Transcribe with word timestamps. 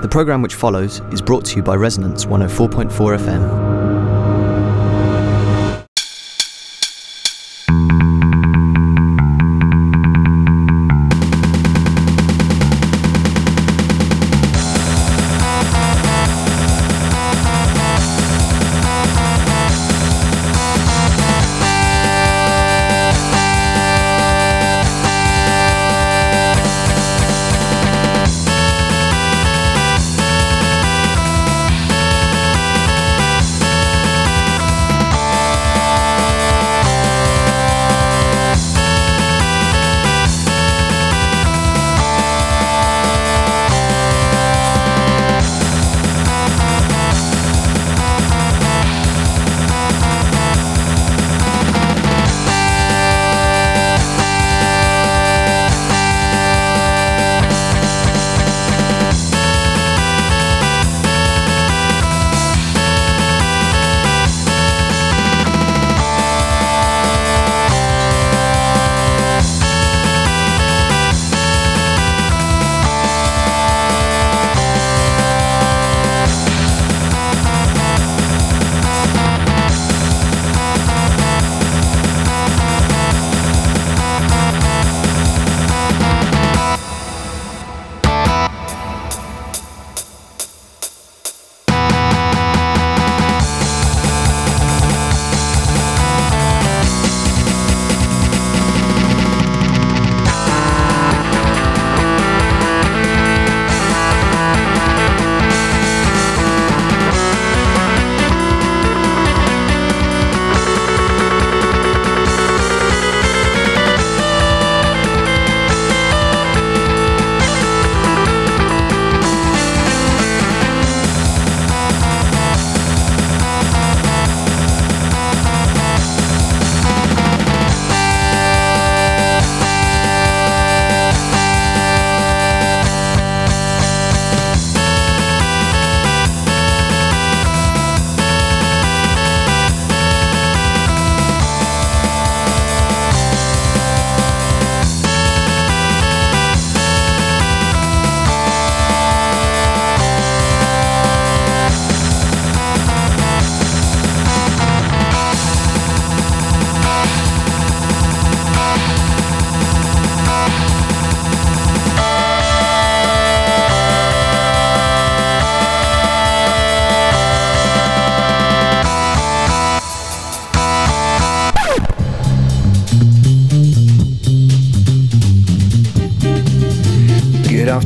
The 0.00 0.08
programme 0.08 0.42
which 0.42 0.54
follows 0.54 1.00
is 1.10 1.20
brought 1.20 1.44
to 1.46 1.56
you 1.56 1.62
by 1.62 1.74
Resonance 1.74 2.24
104.4 2.24 2.88
FM. 3.18 3.67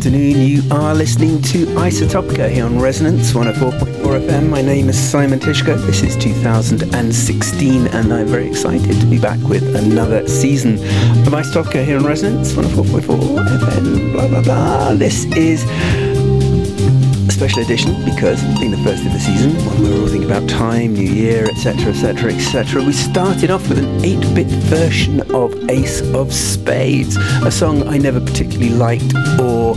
Are 0.04 0.94
listening 0.96 1.40
to 1.40 1.64
Isotopica 1.76 2.50
here 2.50 2.64
on 2.64 2.80
Resonance 2.80 3.30
104.4 3.30 4.26
FM. 4.26 4.48
My 4.48 4.60
name 4.60 4.88
is 4.88 4.98
Simon 4.98 5.38
Tyszko. 5.38 5.76
This 5.86 6.02
is 6.02 6.16
2016, 6.16 7.86
and 7.86 8.12
I'm 8.12 8.26
very 8.26 8.48
excited 8.48 8.98
to 9.00 9.06
be 9.06 9.20
back 9.20 9.38
with 9.42 9.62
another 9.76 10.26
season 10.26 10.74
of 10.74 11.32
Isotopica 11.32 11.84
here 11.84 11.98
on 11.98 12.04
Resonance 12.04 12.52
104.4 12.52 13.46
FM. 13.46 14.12
Blah 14.12 14.26
blah 14.26 14.42
blah. 14.42 14.94
This 14.94 15.24
is 15.36 15.62
special 17.48 17.62
edition 17.64 18.04
because 18.04 18.40
being 18.60 18.70
the 18.70 18.76
first 18.84 19.04
of 19.04 19.12
the 19.12 19.18
season, 19.18 19.52
when 19.66 19.82
we 19.82 19.90
were 19.90 20.02
all 20.02 20.06
thinking 20.06 20.30
about 20.30 20.48
time, 20.48 20.94
New 20.94 21.10
Year, 21.10 21.46
etc., 21.46 21.90
etc., 21.90 22.32
etc., 22.32 22.80
we 22.84 22.92
started 22.92 23.50
off 23.50 23.68
with 23.68 23.78
an 23.78 23.98
8-bit 23.98 24.46
version 24.46 25.22
of 25.34 25.52
Ace 25.68 26.02
of 26.14 26.32
Spades, 26.32 27.16
a 27.44 27.50
song 27.50 27.88
I 27.88 27.98
never 27.98 28.20
particularly 28.20 28.70
liked 28.70 29.12
or 29.40 29.74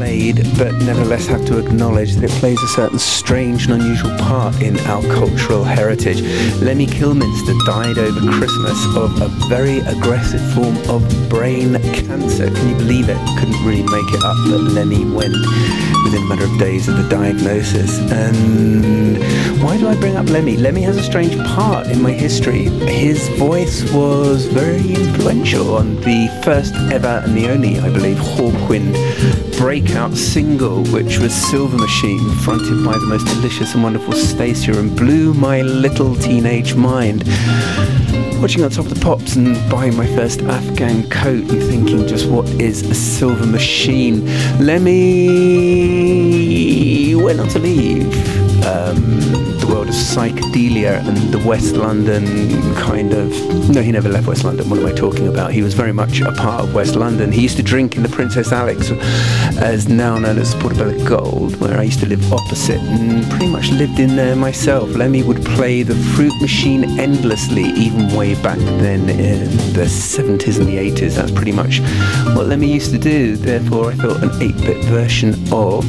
played, 0.00 0.36
but 0.56 0.72
nevertheless 0.76 1.26
have 1.26 1.44
to 1.44 1.58
acknowledge 1.58 2.14
that 2.14 2.24
it 2.24 2.30
plays 2.40 2.58
a 2.62 2.68
certain 2.68 2.98
strange 2.98 3.66
and 3.66 3.82
unusual 3.82 4.16
part 4.16 4.62
in 4.62 4.80
our 4.88 5.02
cultural 5.12 5.62
heritage. 5.62 6.22
Lemmy 6.62 6.86
Kilmister 6.86 7.54
died 7.66 7.98
over 7.98 8.20
Christmas 8.32 8.78
of 8.96 9.20
a 9.20 9.28
very 9.50 9.80
aggressive 9.80 10.40
form 10.54 10.74
of 10.88 11.02
brain 11.28 11.74
cancer. 11.92 12.46
Can 12.46 12.68
you 12.70 12.76
believe 12.76 13.10
it? 13.10 13.18
Couldn't 13.38 13.62
really 13.62 13.82
make 13.82 14.10
it 14.16 14.22
up 14.24 14.38
that 14.48 14.72
Lemmy 14.72 15.04
went 15.04 15.36
within 16.04 16.22
a 16.22 16.28
matter 16.30 16.44
of 16.44 16.58
days 16.58 16.88
of 16.88 16.96
the 16.96 17.06
diagnosis. 17.10 17.98
And 18.10 19.18
why 19.62 19.76
do 19.76 19.86
I 19.86 19.96
bring 19.96 20.16
up 20.16 20.30
Lemmy? 20.30 20.56
Lemmy 20.56 20.80
has 20.80 20.96
a 20.96 21.02
strange 21.02 21.36
part 21.54 21.88
in 21.88 22.00
my 22.00 22.12
history. 22.12 22.70
His 22.88 23.28
voice 23.36 23.92
was 23.92 24.46
very 24.46 24.94
influential 24.94 25.76
on 25.76 25.96
the 25.96 26.40
first 26.42 26.74
ever 26.90 27.20
and 27.22 27.36
the 27.36 27.50
only, 27.50 27.78
I 27.78 27.90
believe, 27.90 28.16
Hawkwind 28.16 28.96
breakout 29.90 30.16
single, 30.16 30.84
which 30.86 31.18
was 31.18 31.34
Silver 31.34 31.76
Machine, 31.76 32.30
fronted 32.36 32.84
by 32.84 32.92
the 32.92 33.06
most 33.06 33.26
delicious 33.26 33.74
and 33.74 33.82
wonderful 33.82 34.12
Stacia, 34.12 34.78
and 34.78 34.96
blew 34.96 35.34
my 35.34 35.62
little 35.62 36.14
teenage 36.14 36.76
mind. 36.76 37.24
Watching 38.40 38.62
on 38.62 38.70
top 38.70 38.86
of 38.86 38.94
the 38.94 39.00
pops 39.00 39.34
and 39.34 39.56
buying 39.68 39.96
my 39.96 40.06
first 40.06 40.42
Afghan 40.42 41.10
coat 41.10 41.50
and 41.50 41.60
thinking 41.62 42.06
just 42.06 42.28
what 42.28 42.48
is 42.60 42.82
a 42.88 42.94
silver 42.94 43.46
machine. 43.46 44.26
Lemmy 44.64 44.86
went 47.16 47.40
on 47.40 47.48
to 47.48 47.58
leave. 47.58 48.06
Um, 48.64 49.09
psychedelia 49.90 51.06
and 51.06 51.16
the 51.32 51.38
West 51.46 51.74
London 51.74 52.24
kind 52.74 53.12
of. 53.12 53.30
No, 53.70 53.82
he 53.82 53.92
never 53.92 54.08
left 54.08 54.26
West 54.26 54.44
London. 54.44 54.68
What 54.68 54.80
am 54.80 54.86
I 54.86 54.92
talking 54.92 55.28
about? 55.28 55.52
He 55.52 55.62
was 55.62 55.74
very 55.74 55.92
much 55.92 56.20
a 56.20 56.32
part 56.32 56.64
of 56.64 56.74
West 56.74 56.96
London. 56.96 57.30
He 57.32 57.42
used 57.42 57.56
to 57.56 57.62
drink 57.62 57.96
in 57.96 58.02
the 58.02 58.08
Princess 58.08 58.52
Alex, 58.52 58.90
as 59.58 59.88
now 59.88 60.18
known 60.18 60.38
as 60.38 60.54
Portobello 60.54 61.04
Gold, 61.06 61.60
where 61.60 61.78
I 61.78 61.82
used 61.84 62.00
to 62.00 62.06
live 62.06 62.32
opposite 62.32 62.80
and 62.80 63.28
pretty 63.30 63.48
much 63.48 63.70
lived 63.70 63.98
in 63.98 64.16
there 64.16 64.36
myself. 64.36 64.90
Lemmy 64.90 65.22
would 65.22 65.44
play 65.44 65.82
the 65.82 65.94
fruit 66.14 66.32
machine 66.40 66.98
endlessly, 66.98 67.64
even 67.64 68.14
way 68.16 68.34
back 68.42 68.58
then 68.58 69.08
in 69.08 69.44
the 69.72 69.86
70s 69.86 70.58
and 70.58 70.66
the 70.68 70.76
80s. 70.76 71.14
That's 71.16 71.32
pretty 71.32 71.52
much 71.52 71.80
what 72.34 72.46
Lemmy 72.46 72.72
used 72.72 72.92
to 72.92 72.98
do. 72.98 73.36
Therefore, 73.36 73.90
I 73.90 73.94
thought 73.94 74.22
an 74.22 74.30
8 74.42 74.56
bit 74.58 74.84
version 74.86 75.34
of 75.52 75.84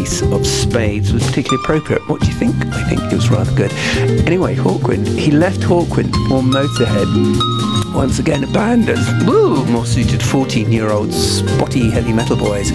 Ace 0.00 0.22
of 0.22 0.46
Spades 0.46 1.12
was 1.12 1.26
particularly 1.26 1.62
appropriate. 1.62 2.08
What 2.08 2.20
do 2.20 2.26
you 2.26 2.34
think? 2.34 2.54
I 2.66 2.82
think 2.88 3.00
it 3.12 3.14
was 3.14 3.30
rather 3.30 3.45
good. 3.54 3.72
Anyway, 4.26 4.54
Hawkwind. 4.54 5.06
He 5.18 5.30
left 5.30 5.60
Hawkwind 5.60 6.12
for 6.28 6.42
Motorhead. 6.42 7.94
Once 7.94 8.18
again, 8.18 8.44
a 8.44 8.46
band 8.48 8.88
as 8.88 9.24
woo, 9.26 9.64
more 9.66 9.86
suited 9.86 10.22
14 10.22 10.70
year 10.72 10.90
old 10.90 11.12
spotty 11.12 11.90
heavy 11.90 12.12
metal 12.12 12.36
boys 12.36 12.70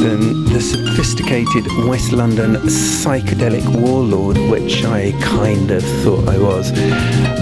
than 0.00 0.44
the 0.44 0.60
sophisticated 0.60 1.66
West 1.88 2.12
London 2.12 2.54
psychedelic 2.66 3.66
warlord, 3.80 4.36
which 4.50 4.84
I 4.84 5.12
kind 5.22 5.70
of 5.70 5.82
thought 6.02 6.28
I 6.28 6.38
was. 6.38 6.70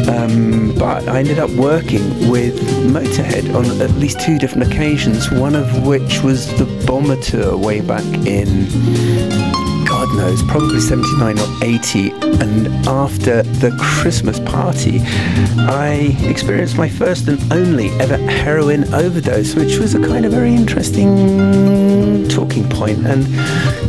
Um, 0.09 0.75
but 0.79 1.09
I 1.09 1.19
ended 1.19 1.39
up 1.39 1.51
working 1.51 2.31
with 2.31 2.59
Motorhead 2.87 3.55
on 3.55 3.81
at 3.81 3.91
least 3.93 4.21
two 4.21 4.39
different 4.39 4.73
occasions, 4.73 5.31
one 5.31 5.55
of 5.55 5.87
which 5.87 6.23
was 6.23 6.47
the 6.59 6.67
Bomber 6.87 7.17
Tour 7.17 7.57
way 7.57 7.81
back 7.81 8.05
in 8.27 9.64
God 10.05 10.17
knows, 10.19 10.43
probably 10.43 10.81
79 10.81 11.39
or 11.39 11.49
80. 11.63 12.11
And 12.43 12.67
after 12.87 13.43
the 13.43 13.75
Christmas 13.81 14.39
party, 14.41 15.01
I 15.01 16.15
experienced 16.25 16.77
my 16.77 16.91
first 16.91 17.27
and 17.27 17.41
only 17.51 17.89
ever 18.01 18.19
heroin 18.19 18.93
overdose, 18.93 19.55
which 19.55 19.79
was 19.79 19.95
a 19.95 20.01
kind 20.01 20.27
of 20.27 20.33
very 20.33 20.55
interesting 20.55 22.29
talking 22.29 22.69
point 22.69 23.07
and 23.07 23.25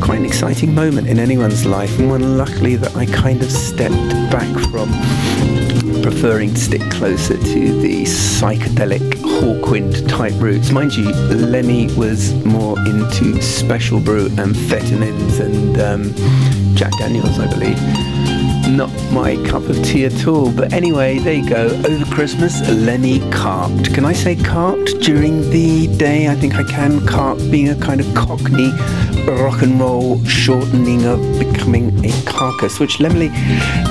quite 0.02 0.20
an 0.20 0.26
exciting 0.26 0.74
moment 0.74 1.08
in 1.08 1.20
anyone's 1.20 1.66
life, 1.66 2.00
and 2.00 2.10
one 2.10 2.38
luckily 2.38 2.78
that 2.78 2.96
I 2.96 3.08
kind 3.08 3.42
of 3.42 3.52
stepped 3.52 4.10
back 4.32 4.48
from 4.70 4.90
preferring 6.02 6.54
to 6.54 6.60
stick 6.62 6.90
closer 6.92 7.36
to 7.36 7.82
the 7.82 8.04
psychedelic 8.04 9.25
Hawkwind 9.36 10.08
type 10.08 10.34
roots. 10.38 10.72
Mind 10.72 10.96
you, 10.96 11.10
Lemmy 11.12 11.88
was 11.96 12.34
more 12.46 12.78
into 12.80 13.42
special 13.42 14.00
brew 14.00 14.28
and 14.28 14.38
amphetamines 14.38 15.40
and 15.40 15.80
um, 15.80 16.76
Jack 16.76 16.92
Daniels, 17.00 17.38
I 17.40 17.48
believe. 17.48 17.78
Not 18.70 18.90
my 19.12 19.36
cup 19.48 19.64
of 19.64 19.84
tea 19.84 20.06
at 20.06 20.26
all. 20.28 20.52
But 20.52 20.74
anyway, 20.74 21.20
there 21.20 21.34
you 21.34 21.50
go. 21.50 21.66
Over 21.68 22.06
Christmas, 22.14 22.62
Lemmy 22.70 23.20
carped. 23.32 23.94
Can 23.94 24.06
I 24.06 24.14
say 24.14 24.36
carped 24.36 25.02
during 25.02 25.50
the 25.52 25.88
day? 25.98 26.28
I 26.30 26.36
think 26.36 26.56
I 26.56 26.64
can. 26.64 27.06
Carp 27.06 27.38
being 27.52 27.70
a 27.70 27.76
kind 27.76 28.00
of 28.00 28.16
cockney 28.16 28.72
rock 29.28 29.62
and 29.62 29.80
roll 29.80 30.24
shortening 30.26 31.06
of 31.06 31.20
becoming 31.40 32.06
a 32.06 32.12
carcass, 32.24 32.80
which 32.80 33.00
Lemmy, 33.00 33.30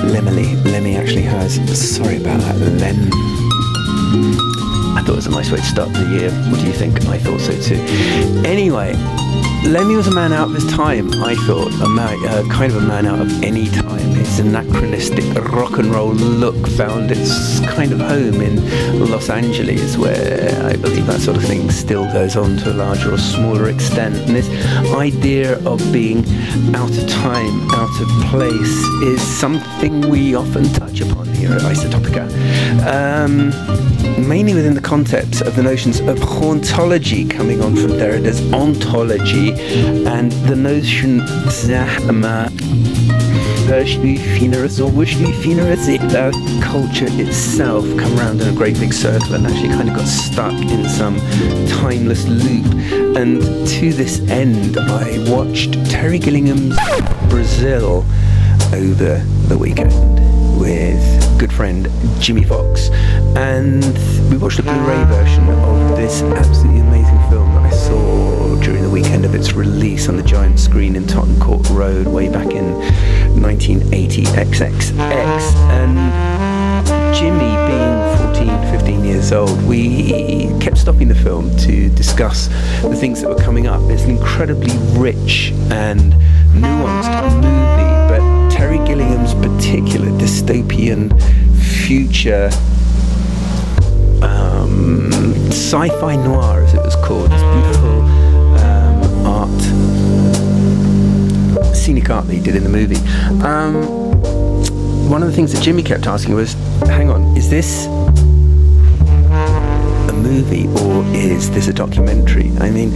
Lemmy, 0.03 0.55
Lemmy 0.63 0.95
actually 0.95 1.23
has. 1.23 1.55
Sorry 1.95 2.17
about 2.17 2.39
that, 2.41 2.57
Lem. 2.57 4.54
I 4.95 5.01
thought 5.01 5.13
it 5.13 5.15
was 5.15 5.27
a 5.27 5.31
nice 5.31 5.51
way 5.51 5.57
to 5.57 5.63
start 5.63 5.91
the 5.93 6.05
year. 6.09 6.31
What 6.49 6.59
do 6.61 6.67
you 6.67 6.73
think? 6.73 7.05
I 7.07 7.17
thought 7.17 7.41
so 7.41 7.51
too. 7.61 7.81
Anyway, 8.45 8.93
Lemmy 9.65 9.95
was 9.95 10.07
a 10.07 10.11
man 10.13 10.31
out 10.31 10.47
of 10.49 10.53
his 10.55 10.65
time, 10.71 11.11
I 11.23 11.35
thought, 11.45 11.71
a 11.81 11.89
man, 11.89 12.17
uh, 12.25 12.43
kind 12.49 12.71
of 12.71 12.81
a 12.83 12.87
man 12.87 13.05
out 13.05 13.19
of 13.19 13.43
any 13.43 13.67
time. 13.67 14.04
His 14.35 14.45
anachronistic 14.45 15.33
rock 15.53 15.77
and 15.77 15.85
roll 15.85 16.13
look 16.13 16.67
found 16.67 17.09
its 17.09 17.61
kind 17.61 17.93
of 17.93 18.01
home 18.01 18.41
in 18.41 19.09
Los 19.09 19.29
Angeles, 19.29 19.95
where 19.95 20.61
I 20.65 20.75
believe 20.75 21.07
that 21.07 21.21
sort 21.21 21.37
of 21.37 21.45
thing 21.45 21.71
still 21.71 22.03
goes 22.11 22.35
on 22.35 22.57
to 22.57 22.73
a 22.73 22.75
larger 22.75 23.13
or 23.13 23.17
smaller 23.17 23.69
extent. 23.69 24.13
And 24.13 24.35
this 24.35 24.49
idea 24.93 25.57
of 25.65 25.79
being 25.93 26.25
out 26.75 26.89
of 26.89 27.07
time, 27.07 27.71
out 27.71 28.01
of 28.01 28.09
place, 28.29 28.77
is 29.03 29.21
something 29.21 30.09
we 30.09 30.35
often 30.35 30.65
touch 30.73 30.99
upon 30.99 31.29
here 31.29 31.53
at 31.53 31.61
Isotopica. 31.61 32.27
Um, 32.85 33.51
mainly 34.27 34.53
within 34.53 34.73
the 34.73 34.81
context 34.81 35.43
of 35.43 35.55
the 35.55 35.63
notions 35.63 36.01
of 36.01 36.17
hauntology 36.17 37.29
coming 37.29 37.61
on 37.61 37.73
from 37.77 37.91
Derrida's 37.91 38.41
ontology 38.51 39.53
and 39.53 40.33
the 40.49 40.57
notion 40.57 41.21
Zahma 41.47 42.51
the 45.85 45.97
uh, 46.17 46.61
culture 46.61 47.07
itself 47.09 47.83
come 47.97 48.19
around 48.19 48.39
in 48.41 48.47
a 48.47 48.55
great 48.55 48.79
big 48.79 48.93
circle 48.93 49.33
and 49.33 49.47
actually 49.47 49.69
kind 49.69 49.89
of 49.89 49.95
got 49.95 50.07
stuck 50.07 50.53
in 50.53 50.87
some 50.87 51.17
timeless 51.67 52.27
loop. 52.27 52.65
And 53.17 53.41
to 53.67 53.91
this 53.93 54.19
end, 54.29 54.77
I 54.77 55.17
watched 55.29 55.73
Terry 55.89 56.19
Gilliam's 56.19 56.77
Brazil 57.29 58.05
over 58.73 59.19
the 59.47 59.57
weekend 59.57 59.93
with 60.59 61.39
good 61.39 61.51
friend 61.51 61.87
Jimmy 62.19 62.43
Fox, 62.43 62.89
and 63.35 63.83
we 64.29 64.37
watched 64.37 64.57
the 64.57 64.63
Blu-ray 64.63 65.03
version 65.05 65.49
of 65.49 65.97
this 65.97 66.21
absolutely 66.21 66.81
amazing 66.81 66.94
weekend 68.95 69.25
of 69.25 69.35
its 69.35 69.51
release 69.51 70.07
on 70.07 70.15
the 70.15 70.23
giant 70.23 70.57
screen 70.57 70.95
in 70.95 71.05
Tottenham 71.05 71.37
Court 71.41 71.69
Road 71.71 72.07
way 72.07 72.29
back 72.29 72.47
in 72.51 72.71
1980 73.41 74.23
XXX. 74.23 75.53
And 75.69 77.13
Jimmy, 77.13 77.51
being 77.67 78.55
14, 78.63 78.79
15 78.79 79.03
years 79.03 79.33
old, 79.33 79.61
we 79.67 80.47
kept 80.61 80.77
stopping 80.77 81.09
the 81.09 81.15
film 81.15 81.53
to 81.57 81.89
discuss 81.89 82.47
the 82.83 82.95
things 82.95 83.21
that 83.21 83.27
were 83.27 83.43
coming 83.43 83.67
up. 83.67 83.81
It's 83.91 84.03
an 84.03 84.11
incredibly 84.11 84.73
rich 84.97 85.51
and 85.71 86.13
nuanced 86.53 87.35
movie 87.41 87.95
but 88.07 88.49
Terry 88.49 88.77
Gilliam's 88.87 89.33
particular 89.33 90.07
dystopian 90.11 91.11
future 91.83 92.49
um, 94.21 95.11
sci-fi 95.51 96.15
noir, 96.15 96.63
as 96.63 96.73
it 96.73 96.81
was 96.81 96.95
called, 96.95 97.29
this 97.29 97.41
beautiful 97.41 97.94
art 101.85 102.25
that 102.27 102.43
did 102.43 102.55
in 102.55 102.63
the 102.63 102.69
movie. 102.69 102.95
Um, 103.43 103.83
one 105.07 105.21
of 105.21 105.29
the 105.29 105.35
things 105.35 105.51
that 105.53 105.61
Jimmy 105.61 105.83
kept 105.83 106.07
asking 106.07 106.33
was, 106.33 106.53
"Hang 106.87 107.11
on, 107.11 107.37
is 107.37 107.47
this 107.49 107.85
a 110.09 110.13
movie 110.13 110.67
or 110.81 111.03
is 111.13 111.51
this 111.51 111.67
a 111.67 111.73
documentary?" 111.73 112.51
I 112.59 112.71
mean, 112.71 112.89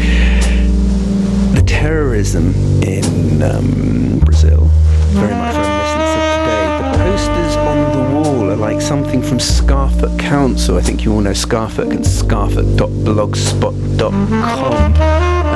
the 1.53 1.61
terrorism 1.67 2.51
in 2.81 3.43
um, 3.43 4.19
Brazil 4.25 4.67
very 5.13 5.33
much 5.33 5.53
reminiscent 5.55 6.01
of 6.01 6.07
today. 6.37 6.65
The 6.81 6.89
posters 7.03 7.55
on 7.57 7.77
the 7.93 8.01
wall 8.13 8.49
are 8.51 8.55
like 8.55 8.81
something 8.81 9.21
from 9.21 9.37
Scarfolk 9.37 10.17
Council. 10.19 10.77
I 10.77 10.81
think 10.81 11.03
you 11.05 11.13
all 11.13 11.21
know 11.21 11.31
Scarfolk 11.31 11.91
and 11.91 12.03
scarfolk.blogspot.com. 12.03 14.93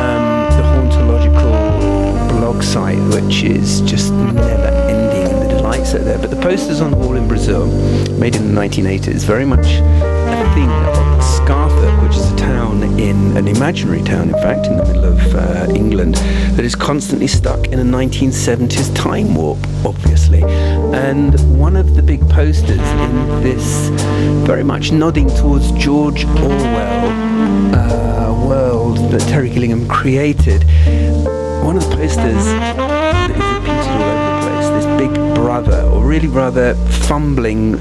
Um, 0.04 0.26
the 0.56 0.64
hauntological 0.72 1.43
blog 2.54 2.64
site, 2.64 3.00
which 3.14 3.44
is 3.44 3.82
just 3.82 4.12
never 4.14 4.68
ending 4.88 5.40
the 5.40 5.56
delights 5.56 5.94
are 5.94 6.00
there. 6.00 6.18
But 6.20 6.30
the 6.30 6.42
posters 6.42 6.82
on 6.82 6.92
the 6.92 6.98
wall 6.98 7.16
in 7.16 7.28
Brazil, 7.28 7.68
made 8.20 8.36
in 8.36 8.54
the 8.54 8.62
1980s, 8.62 9.24
very 9.24 9.46
much 9.46 9.66
a 9.66 10.54
thing 10.54 10.70
of 10.70 11.24
Scarfolk, 11.24 12.08
which 12.08 12.16
is 12.16 12.32
a 12.32 12.36
town 12.36 12.84
in 13.00 13.36
an 13.38 13.48
imaginary 13.48 14.04
town, 14.04 14.30
in 14.30 14.36
fact, 14.36 14.68
in 14.68 14.78
the 14.78 14.86
middle 14.86 15.06
of 15.06 15.36
uh, 15.36 15.74
England, 15.74 16.16
that 16.56 16.66
is 16.66 16.76
constantly 16.76 17.28
stuck 17.28 17.68
in 17.68 17.80
a 17.80 17.84
1970s 17.84 18.94
time 18.96 19.34
warp, 19.36 19.60
obviously. 19.86 20.44
And 20.44 21.34
one 21.60 21.76
of 21.76 21.96
the 21.96 22.04
big 22.04 22.22
posters 22.30 22.70
in 22.70 23.42
this, 23.42 23.90
very 24.46 24.64
much 24.64 24.92
nodding 24.92 25.30
towards 25.30 25.72
George 25.72 26.26
Orwell 26.26 27.10
uh, 27.76 28.48
world 28.48 28.98
that 29.12 29.22
Terry 29.22 29.50
Gilliam 29.50 29.88
created, 29.88 30.64
one 31.64 31.78
of 31.78 31.90
the 31.90 31.96
posters 31.96 32.46
that 32.46 33.30
is 33.32 33.38
repeated 33.38 33.88
all 33.88 34.02
over 34.02 34.26
the 34.28 34.40
place, 34.46 34.68
this 34.84 34.88
big 35.00 35.14
brother, 35.36 35.82
or 35.90 36.04
really 36.04 36.28
rather 36.28 36.76
fumbling 37.08 37.72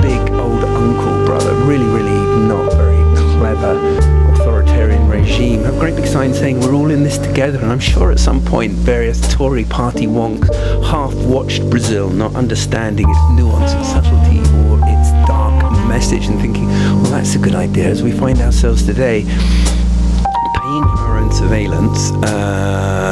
big 0.00 0.20
old 0.32 0.64
uncle 0.64 1.24
brother, 1.24 1.54
really, 1.64 1.86
really 1.86 2.20
not 2.46 2.72
very 2.74 3.00
clever 3.38 4.20
authoritarian 4.32 5.08
regime 5.08 5.62
have 5.64 5.78
great 5.78 5.96
big 5.96 6.06
sign 6.06 6.32
saying 6.32 6.60
we're 6.60 6.74
all 6.74 6.90
in 6.90 7.02
this 7.02 7.18
together. 7.18 7.58
And 7.58 7.70
I'm 7.72 7.80
sure 7.80 8.10
at 8.10 8.18
some 8.18 8.44
point 8.44 8.72
various 8.72 9.20
Tory 9.34 9.64
party 9.64 10.06
wonks 10.06 10.48
half 10.84 11.14
watched 11.14 11.68
Brazil, 11.70 12.10
not 12.10 12.34
understanding 12.34 13.08
its 13.08 13.18
nuance 13.32 13.72
and 13.72 13.86
subtlety 13.86 14.40
or 14.68 14.78
its 14.82 15.10
dark 15.26 15.62
message, 15.88 16.26
and 16.26 16.40
thinking, 16.40 16.66
well, 16.66 17.10
that's 17.10 17.34
a 17.34 17.38
good 17.38 17.54
idea. 17.54 17.86
As 17.86 18.02
we 18.02 18.12
find 18.12 18.38
ourselves 18.40 18.84
today, 18.84 19.24
paying 19.24 20.84
for 20.96 21.04
our 21.08 21.18
own 21.18 21.32
surveillance, 21.32 22.12
uh, 22.24 23.09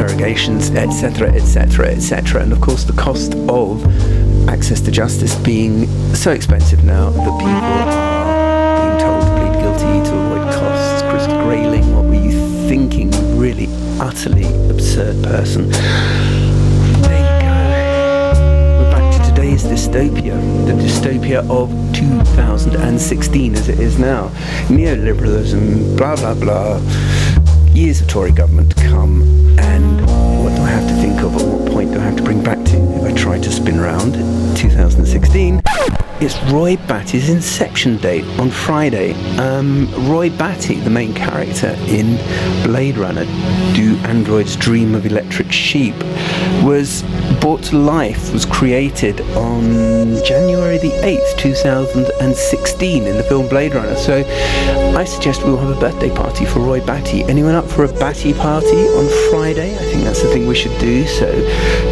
interrogations, 0.00 0.70
etc., 0.70 1.30
etc., 1.32 1.88
etc., 1.88 2.42
and 2.42 2.52
of 2.52 2.60
course 2.60 2.84
the 2.84 2.92
cost 2.94 3.34
of 3.50 3.84
access 4.48 4.80
to 4.80 4.90
justice 4.90 5.34
being 5.40 5.86
so 6.14 6.30
expensive 6.30 6.82
now 6.84 7.10
that 7.10 7.38
people 7.38 7.50
are 7.50 8.80
being 8.80 8.98
told 8.98 9.20
to 9.22 9.28
plead 9.36 9.52
guilty 9.60 10.08
to 10.08 10.16
avoid 10.16 10.54
costs. 10.54 11.02
Chris 11.02 11.26
Grayling, 11.44 11.94
what 11.94 12.06
were 12.06 12.14
you 12.14 12.32
thinking? 12.66 13.10
Really 13.38 13.66
utterly 14.00 14.46
absurd 14.70 15.22
person. 15.22 15.68
There 15.68 17.20
you 17.20 17.36
go. 17.44 17.54
We're 18.80 18.90
back 18.90 19.22
to 19.22 19.34
today's 19.34 19.64
dystopia, 19.64 20.34
the 20.66 20.72
dystopia 20.72 21.40
of 21.50 21.68
2016 21.94 23.54
as 23.54 23.68
it 23.68 23.78
is 23.78 23.98
now. 23.98 24.28
Neoliberalism, 24.68 25.98
blah 25.98 26.16
blah 26.16 26.34
blah. 26.34 26.80
Years 27.74 28.00
of 28.00 28.08
Tory 28.08 28.32
government 28.32 28.74
come, 28.76 29.39
and 29.82 30.44
what 30.44 30.54
do 30.54 30.62
I 30.62 30.68
have 30.68 30.88
to 30.88 30.94
think 30.94 31.20
of 31.22 31.34
at 31.36 31.42
what 31.42 31.72
point 31.72 31.92
do 31.92 31.98
I 31.98 32.02
have 32.02 32.16
to 32.16 32.22
bring 32.22 32.42
back 32.42 32.64
to 32.66 32.76
if 32.96 33.02
I 33.02 33.12
try 33.12 33.38
to 33.38 33.50
spin 33.50 33.80
round 33.80 34.14
2016. 34.56 35.62
It's 36.22 36.38
Roy 36.52 36.76
Batty's 36.76 37.30
inception 37.30 37.96
date 37.96 38.26
on 38.38 38.50
Friday. 38.50 39.14
Um, 39.38 39.88
Roy 40.06 40.28
Batty, 40.28 40.78
the 40.80 40.90
main 40.90 41.14
character 41.14 41.74
in 41.88 42.16
Blade 42.62 42.98
Runner, 42.98 43.24
Do 43.74 43.96
Androids 44.04 44.54
Dream 44.54 44.94
of 44.94 45.06
Electric 45.06 45.50
Sheep, 45.50 45.94
was 46.62 47.02
brought 47.40 47.62
to 47.62 47.76
life, 47.76 48.32
was 48.32 48.44
created 48.44 49.20
on 49.32 49.62
January 50.24 50.78
the 50.78 50.90
8th, 51.02 51.38
2016 51.38 53.06
in 53.06 53.16
the 53.16 53.22
film 53.22 53.48
Blade 53.48 53.74
Runner. 53.74 53.96
So 53.96 54.18
I 54.96 55.04
suggest 55.04 55.42
we'll 55.42 55.56
have 55.56 55.76
a 55.76 55.80
birthday 55.80 56.14
party 56.14 56.44
for 56.44 56.60
Roy 56.60 56.84
Batty. 56.84 57.24
Anyone 57.24 57.54
up 57.54 57.66
for 57.66 57.84
a 57.84 57.88
Batty 57.88 58.34
party 58.34 58.86
on 58.88 59.30
Friday? 59.30 59.74
I 59.74 59.90
think 59.90 60.04
that's 60.04 60.22
the 60.22 60.28
thing 60.28 60.46
we 60.46 60.54
should 60.54 60.78
do. 60.78 61.06
So 61.06 61.30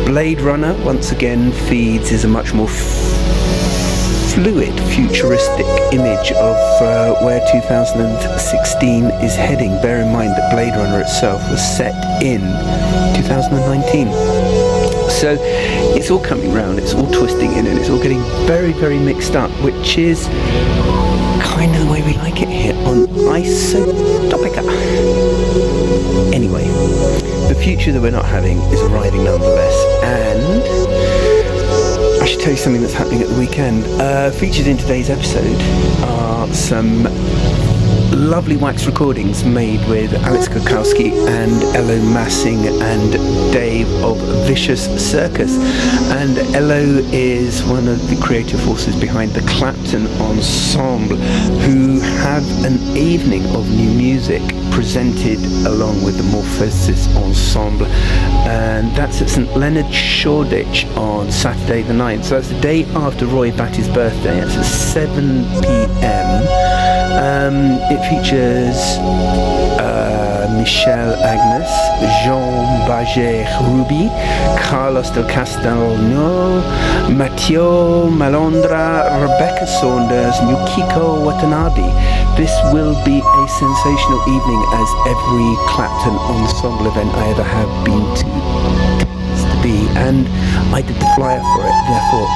Blade 0.05 0.41
Runner, 0.41 0.75
once 0.85 1.13
again, 1.13 1.53
feeds 1.53 2.13
is 2.13 2.25
a 2.25 2.29
much 2.29 2.53
more 2.53 2.69
fluid, 2.69 4.79
futuristic 4.91 5.67
image 5.93 6.33
of 6.33 6.57
uh, 6.83 7.15
where 7.25 7.41
2016 7.51 9.05
is 9.05 9.35
heading. 9.35 9.71
Bear 9.81 10.03
in 10.03 10.13
mind 10.13 10.31
that 10.31 10.53
Blade 10.53 10.75
Runner 10.75 11.01
itself 11.01 11.41
was 11.51 11.63
set 11.77 12.23
in 12.23 12.41
2019. 13.17 14.58
So 15.19 15.37
it's 15.41 16.13
all 16.13 16.21
coming 16.21 16.53
round, 16.55 16.79
it's 16.79 16.95
all 16.95 17.11
twisting 17.11 17.51
in, 17.55 17.67
and 17.67 17.77
it's 17.77 17.91
all 17.91 18.01
getting 18.01 18.21
very, 18.47 18.71
very 18.71 19.01
mixed 19.01 19.35
up, 19.35 19.51
which 19.65 19.99
is 19.99 20.29
kind 21.43 21.75
of 21.75 21.85
the 21.85 21.91
way 21.91 22.03
we 22.03 22.13
like 22.19 22.41
it 22.41 22.49
here 22.49 22.73
on 22.87 23.09
Isotopica. 23.09 24.63
Anyway, 26.33 26.63
the 27.49 27.61
future 27.61 27.91
that 27.91 28.01
we're 28.01 28.13
not 28.13 28.27
having 28.27 28.59
is 28.73 28.81
arriving 28.83 29.25
nonetheless, 29.25 29.75
and 30.05 30.63
I 32.23 32.25
should 32.25 32.39
tell 32.39 32.53
you 32.53 32.57
something 32.57 32.81
that's 32.81 32.95
happening 32.95 33.21
at 33.21 33.29
the 33.29 33.39
weekend. 33.41 33.87
Uh, 34.01 34.31
featured 34.31 34.69
in 34.69 34.77
today's 34.77 35.11
episode 35.11 35.61
are 36.05 36.47
some 36.55 37.09
lovely 38.29 38.57
wax 38.57 38.87
recordings 38.87 39.45
made 39.45 39.81
with 39.89 40.13
Alex 40.25 40.49
Kukowski 40.49 41.13
and 41.29 41.63
Elo 41.77 41.99
Massing 42.13 42.67
and 42.67 43.13
Dave 43.53 43.89
of 44.03 44.19
Vicious 44.47 44.85
Circus. 45.11 45.57
And 46.11 46.37
Elo 46.55 46.83
is 47.13 47.63
one 47.65 47.89
of 47.89 47.99
the 48.11 48.21
creative 48.23 48.61
forces 48.61 48.95
behind 49.01 49.33
the 49.33 49.41
Clapton 49.49 50.07
Ensemble, 50.21 51.17
who 51.17 52.01
have 52.01 52.45
an 52.65 52.97
evening 52.97 53.45
of 53.57 53.69
new 53.71 53.91
music 53.91 54.43
presented 54.71 55.39
along 55.67 56.03
with 56.05 56.17
the 56.17 56.25
Morphosis 56.25 57.15
Ensemble. 57.17 57.87
And 58.47 58.95
that's 58.97 59.23
at 59.23 59.31
St 59.31 59.57
Leonard 59.57 59.93
Shoreditch 59.93 60.87
on 60.97 61.33
Saturday 61.33 61.83
the 61.83 61.95
9th. 61.95 62.25
So 62.25 62.35
that's 62.35 62.49
the 62.49 62.61
day 62.61 62.85
after 62.95 63.27
Roy 63.27 63.53
Batty's 63.53 63.89
birthday. 63.89 64.41
It's 64.41 64.57
at 64.57 64.65
7 64.65 65.45
p.m. 65.63 66.88
Um, 67.17 67.81
it 67.91 68.01
features 68.09 68.77
uh, 69.81 70.47
Michel 70.57 71.15
Agnes, 71.25 71.71
Jean 72.25 72.87
Baget 72.87 73.49
Ruby, 73.65 74.09
Carlos 74.61 75.11
del 75.11 75.25
Castellano, 75.27 76.61
Matteo 77.09 78.09
Malondra, 78.11 79.09
Rebecca 79.21 79.67
Saunders, 79.67 80.37
Yukiko 80.41 81.25
Watanabe. 81.25 81.89
This 82.37 82.53
will 82.73 82.95
be 83.05 83.19
a 83.19 83.49
sensational 83.49 84.21
evening 84.29 84.63
as 84.75 84.89
every 85.09 85.51
Clapton 85.67 86.15
ensemble 86.37 86.87
event 86.87 87.11
I 87.15 87.31
ever 87.31 87.43
have 87.43 87.85
been 87.85 88.05
to 88.17 89.08
be 89.69 89.85
and 90.01 90.25
I 90.73 90.81
did 90.81 90.97
the 90.97 91.09
flyer 91.13 91.45
for 91.53 91.61
it 91.69 91.77
therefore 91.93 92.29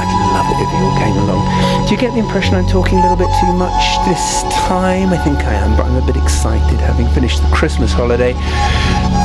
I'd 0.00 0.12
love 0.32 0.48
it 0.48 0.58
if 0.64 0.70
you 0.72 0.80
all 0.86 0.96
came 0.96 1.16
along. 1.24 1.42
Do 1.86 1.94
you 1.94 2.00
get 2.00 2.12
the 2.14 2.20
impression 2.20 2.54
I'm 2.54 2.66
talking 2.66 2.98
a 2.98 3.02
little 3.02 3.16
bit 3.16 3.28
too 3.40 3.52
much 3.52 3.82
this 4.06 4.42
time? 4.64 5.10
I 5.10 5.18
think 5.18 5.38
I 5.38 5.54
am, 5.54 5.76
but 5.76 5.86
I'm 5.86 6.00
a 6.00 6.06
bit 6.06 6.16
excited 6.16 6.78
having 6.78 7.08
finished 7.08 7.42
the 7.42 7.48
Christmas 7.48 7.92
holiday, 7.92 8.32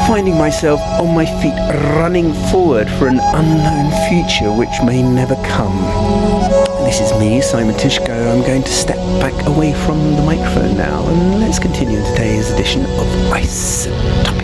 finding 0.07 0.35
myself 0.37 0.81
on 0.99 1.13
my 1.13 1.25
feet 1.41 1.53
running 2.01 2.33
forward 2.51 2.89
for 2.89 3.07
an 3.07 3.19
unknown 3.21 3.87
future 4.09 4.51
which 4.51 4.73
may 4.83 5.01
never 5.03 5.35
come. 5.45 5.77
This 6.83 6.99
is 6.99 7.13
me, 7.19 7.39
Simon 7.39 7.75
Tyszko. 7.75 8.33
I'm 8.33 8.41
going 8.41 8.63
to 8.63 8.71
step 8.71 8.97
back 9.21 9.35
away 9.45 9.73
from 9.85 9.99
the 10.15 10.23
microphone 10.23 10.75
now 10.75 11.07
and 11.07 11.39
let's 11.39 11.59
continue 11.59 12.03
today's 12.03 12.49
edition 12.51 12.81
of 12.81 13.31
Ice 13.31 13.87
Topica. 14.25 14.42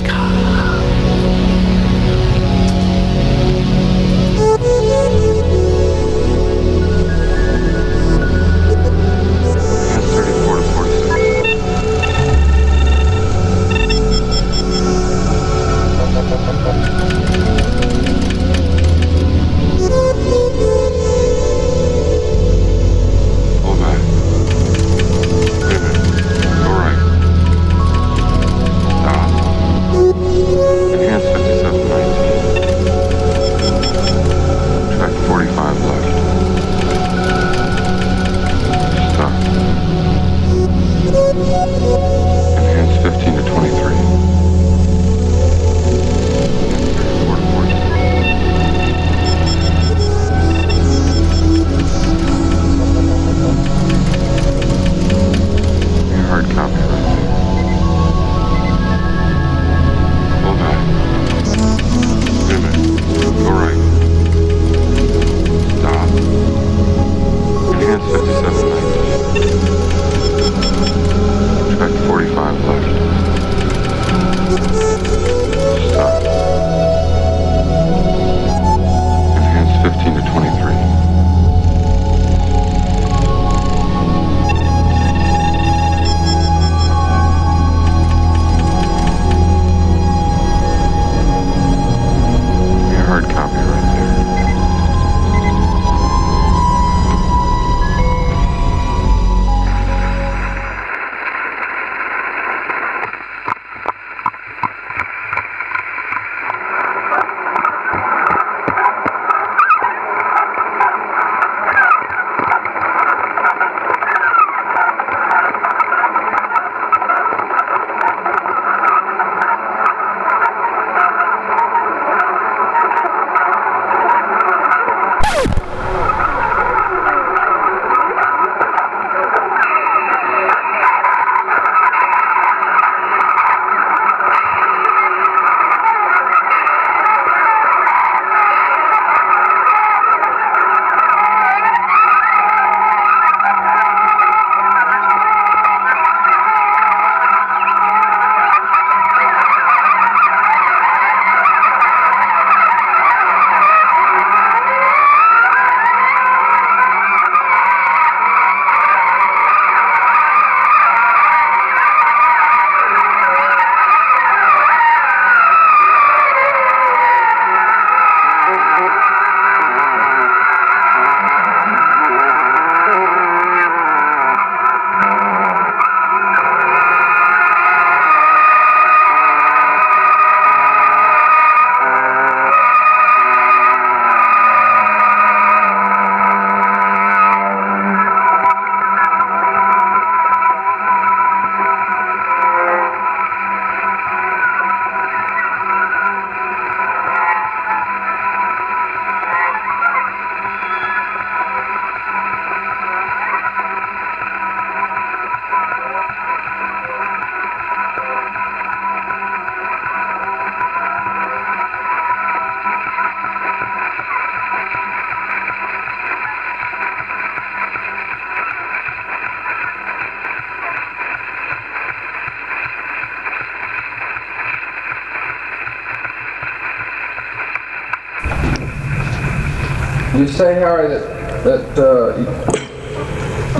Say, 230.34 230.56
Harry, 230.56 230.88
that, 230.88 231.44
that 231.44 231.80
uh, 231.80 232.16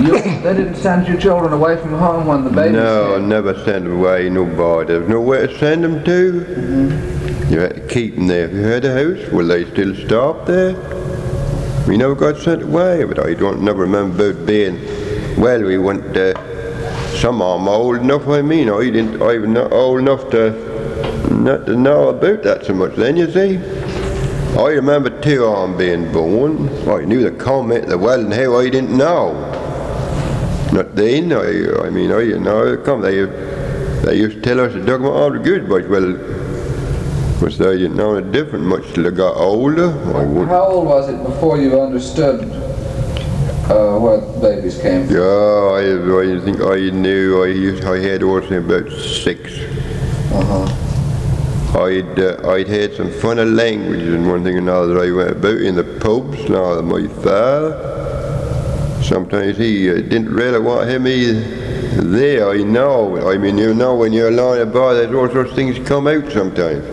you, 0.00 0.12
they 0.42 0.54
didn't 0.54 0.76
send 0.76 1.06
your 1.08 1.20
children 1.20 1.52
away 1.52 1.76
from 1.76 1.90
home 1.98 2.26
when 2.26 2.44
the 2.44 2.50
babies 2.50 2.72
No, 2.72 3.16
I 3.16 3.18
never 3.18 3.54
sent 3.64 3.84
them 3.84 3.98
away, 3.98 4.28
nobody. 4.28 4.88
There 4.88 5.00
was 5.00 5.08
nowhere 5.08 5.46
to 5.46 5.58
send 5.58 5.84
them 5.84 6.04
to. 6.04 6.32
Mm-hmm. 6.32 7.52
You 7.52 7.60
had 7.60 7.74
to 7.74 7.88
keep 7.88 8.14
them 8.14 8.28
there. 8.28 8.46
If 8.46 8.52
you 8.52 8.62
had 8.62 8.84
a 8.84 8.92
house, 8.92 9.32
well, 9.32 9.46
they 9.46 9.64
still 9.70 9.94
stopped 9.94 10.46
there. 10.46 10.74
We 11.88 11.96
never 11.96 12.14
got 12.14 12.38
sent 12.38 12.62
away, 12.62 13.04
but 13.04 13.18
I 13.18 13.34
don't 13.34 13.62
never 13.62 13.80
remember 13.80 14.30
about 14.30 14.46
being, 14.46 14.76
well, 15.36 15.62
we 15.62 15.76
went, 15.78 16.16
uh, 16.16 16.34
some 17.16 17.42
of 17.42 17.58
them 17.58 17.68
old 17.68 17.96
enough, 17.96 18.28
I 18.28 18.42
mean, 18.42 18.70
I 18.70 18.84
didn't, 18.84 19.20
I 19.20 19.38
was 19.38 19.48
not 19.48 19.72
old 19.72 19.98
enough 19.98 20.30
to, 20.30 21.32
not 21.34 21.66
to 21.66 21.76
know 21.76 22.10
about 22.10 22.44
that 22.44 22.64
so 22.64 22.74
much 22.74 22.94
then, 22.94 23.16
you 23.16 23.30
see. 23.30 23.79
I 24.58 24.68
remember 24.70 25.10
two 25.20 25.44
of 25.44 25.70
them 25.70 25.78
being 25.78 26.12
born. 26.12 26.68
I 26.88 27.04
knew 27.04 27.22
the 27.22 27.36
comment, 27.36 27.86
the 27.86 27.96
well 27.96 28.20
and 28.20 28.32
how 28.32 28.58
I 28.58 28.68
didn't 28.68 28.96
know. 28.96 29.32
Not 30.72 30.94
then, 30.94 31.32
I, 31.32 31.86
I 31.86 31.90
mean, 31.90 32.12
I 32.12 32.20
didn't 32.24 32.42
know 32.42 32.76
the 32.76 32.82
come. 32.82 33.00
They, 33.00 33.24
they 34.04 34.16
used 34.16 34.36
to 34.36 34.40
tell 34.42 34.60
us 34.60 34.72
the 34.72 34.82
dog 34.82 35.02
all 35.02 35.30
the 35.30 35.38
good, 35.38 35.68
but 35.68 35.88
well, 35.88 36.12
was 37.40 37.58
they 37.58 37.78
didn't 37.78 37.96
know 37.96 38.20
the 38.20 38.22
difference 38.22 38.64
much 38.64 38.92
till 38.92 39.06
I 39.06 39.10
got 39.10 39.36
older. 39.36 39.88
I. 39.88 40.44
How 40.46 40.64
old 40.64 40.86
was 40.86 41.08
it 41.08 41.22
before 41.22 41.58
you 41.58 41.80
understood 41.80 42.42
uh, 43.70 43.98
where 43.98 44.20
the 44.20 44.38
babies 44.40 44.80
came 44.80 45.06
from? 45.06 45.16
Yeah, 45.16 45.22
I, 45.22 46.36
I 46.36 46.40
think 46.44 46.60
I 46.60 46.90
knew. 46.90 47.42
I 47.42 47.46
used, 47.46 47.84
I 47.84 47.98
had 47.98 48.22
also 48.22 48.58
about 48.58 48.90
six. 48.92 49.58
Uh-huh. 50.32 50.89
I'd 51.74 52.18
uh, 52.18 52.50
I'd 52.50 52.66
had 52.66 52.94
some 52.94 53.12
funny 53.12 53.44
languages 53.44 54.12
and 54.12 54.28
one 54.28 54.42
thing 54.42 54.56
or 54.56 54.58
another. 54.58 54.98
I 54.98 55.12
went 55.12 55.30
about 55.30 55.58
in 55.58 55.76
the 55.76 55.84
pubs 55.84 56.48
now. 56.48 56.80
My 56.80 57.06
father, 57.06 59.02
sometimes 59.04 59.56
he 59.56 59.88
uh, 59.88 59.94
didn't 59.94 60.34
really 60.34 60.58
want 60.58 60.88
have 60.88 61.00
me 61.00 61.30
there. 61.30 62.50
I 62.50 62.64
know. 62.64 63.30
I 63.30 63.38
mean, 63.38 63.56
you 63.56 63.72
know, 63.72 63.94
when 63.94 64.12
you're 64.12 64.32
lying 64.32 64.62
about, 64.62 64.94
there's 64.94 65.14
all 65.14 65.28
sorts 65.28 65.50
of 65.50 65.56
things 65.56 65.78
come 65.86 66.08
out 66.08 66.32
sometimes. 66.32 66.84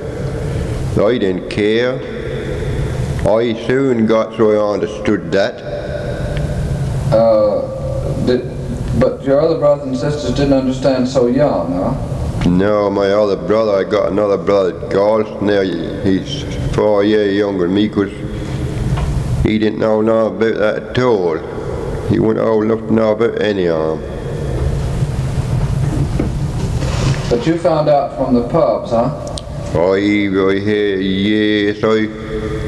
I 0.96 1.18
didn't 1.18 1.50
care. 1.50 1.96
I 3.28 3.54
soon 3.66 4.06
got 4.06 4.38
so 4.38 4.52
I 4.52 4.74
understood 4.74 5.32
that. 5.32 5.56
Uh, 7.12 8.26
did, 8.28 8.44
but 9.00 9.24
your 9.24 9.42
other 9.42 9.58
brothers 9.58 9.88
and 9.88 9.98
sisters 9.98 10.36
didn't 10.36 10.54
understand 10.54 11.08
so 11.08 11.26
young, 11.26 11.74
huh? 11.74 12.17
No, 12.46 12.90
my 12.90 13.12
other 13.12 13.36
brother, 13.36 13.74
I 13.74 13.84
got 13.84 14.12
another 14.12 14.38
brother, 14.38 14.72
Galston. 14.90 15.42
Now 15.42 15.62
he's 15.62 16.44
four 16.74 17.04
years 17.04 17.36
younger 17.36 17.66
than 17.66 17.74
me, 17.76 17.90
'cause 17.90 18.12
he 19.44 19.58
didn't 19.60 19.80
know 19.80 20.02
nothing 20.02 20.38
about 20.38 20.58
that 20.60 20.76
at 20.98 21.00
all. 21.04 21.38
He 22.10 22.20
wasn't 22.20 22.46
old 22.48 22.64
enough 22.66 22.88
to 22.88 22.94
know 22.94 23.12
about 23.12 23.42
any 23.42 23.68
of 23.68 24.00
them. 24.00 24.10
But 27.30 27.46
you 27.46 27.58
found 27.58 27.90
out 27.90 28.16
from 28.18 28.34
the 28.36 28.44
pubs, 28.48 28.92
huh? 28.92 29.12
I, 29.76 29.96
I 29.98 30.60
hear, 30.60 30.96
yes, 30.98 31.84
I, 31.84 32.08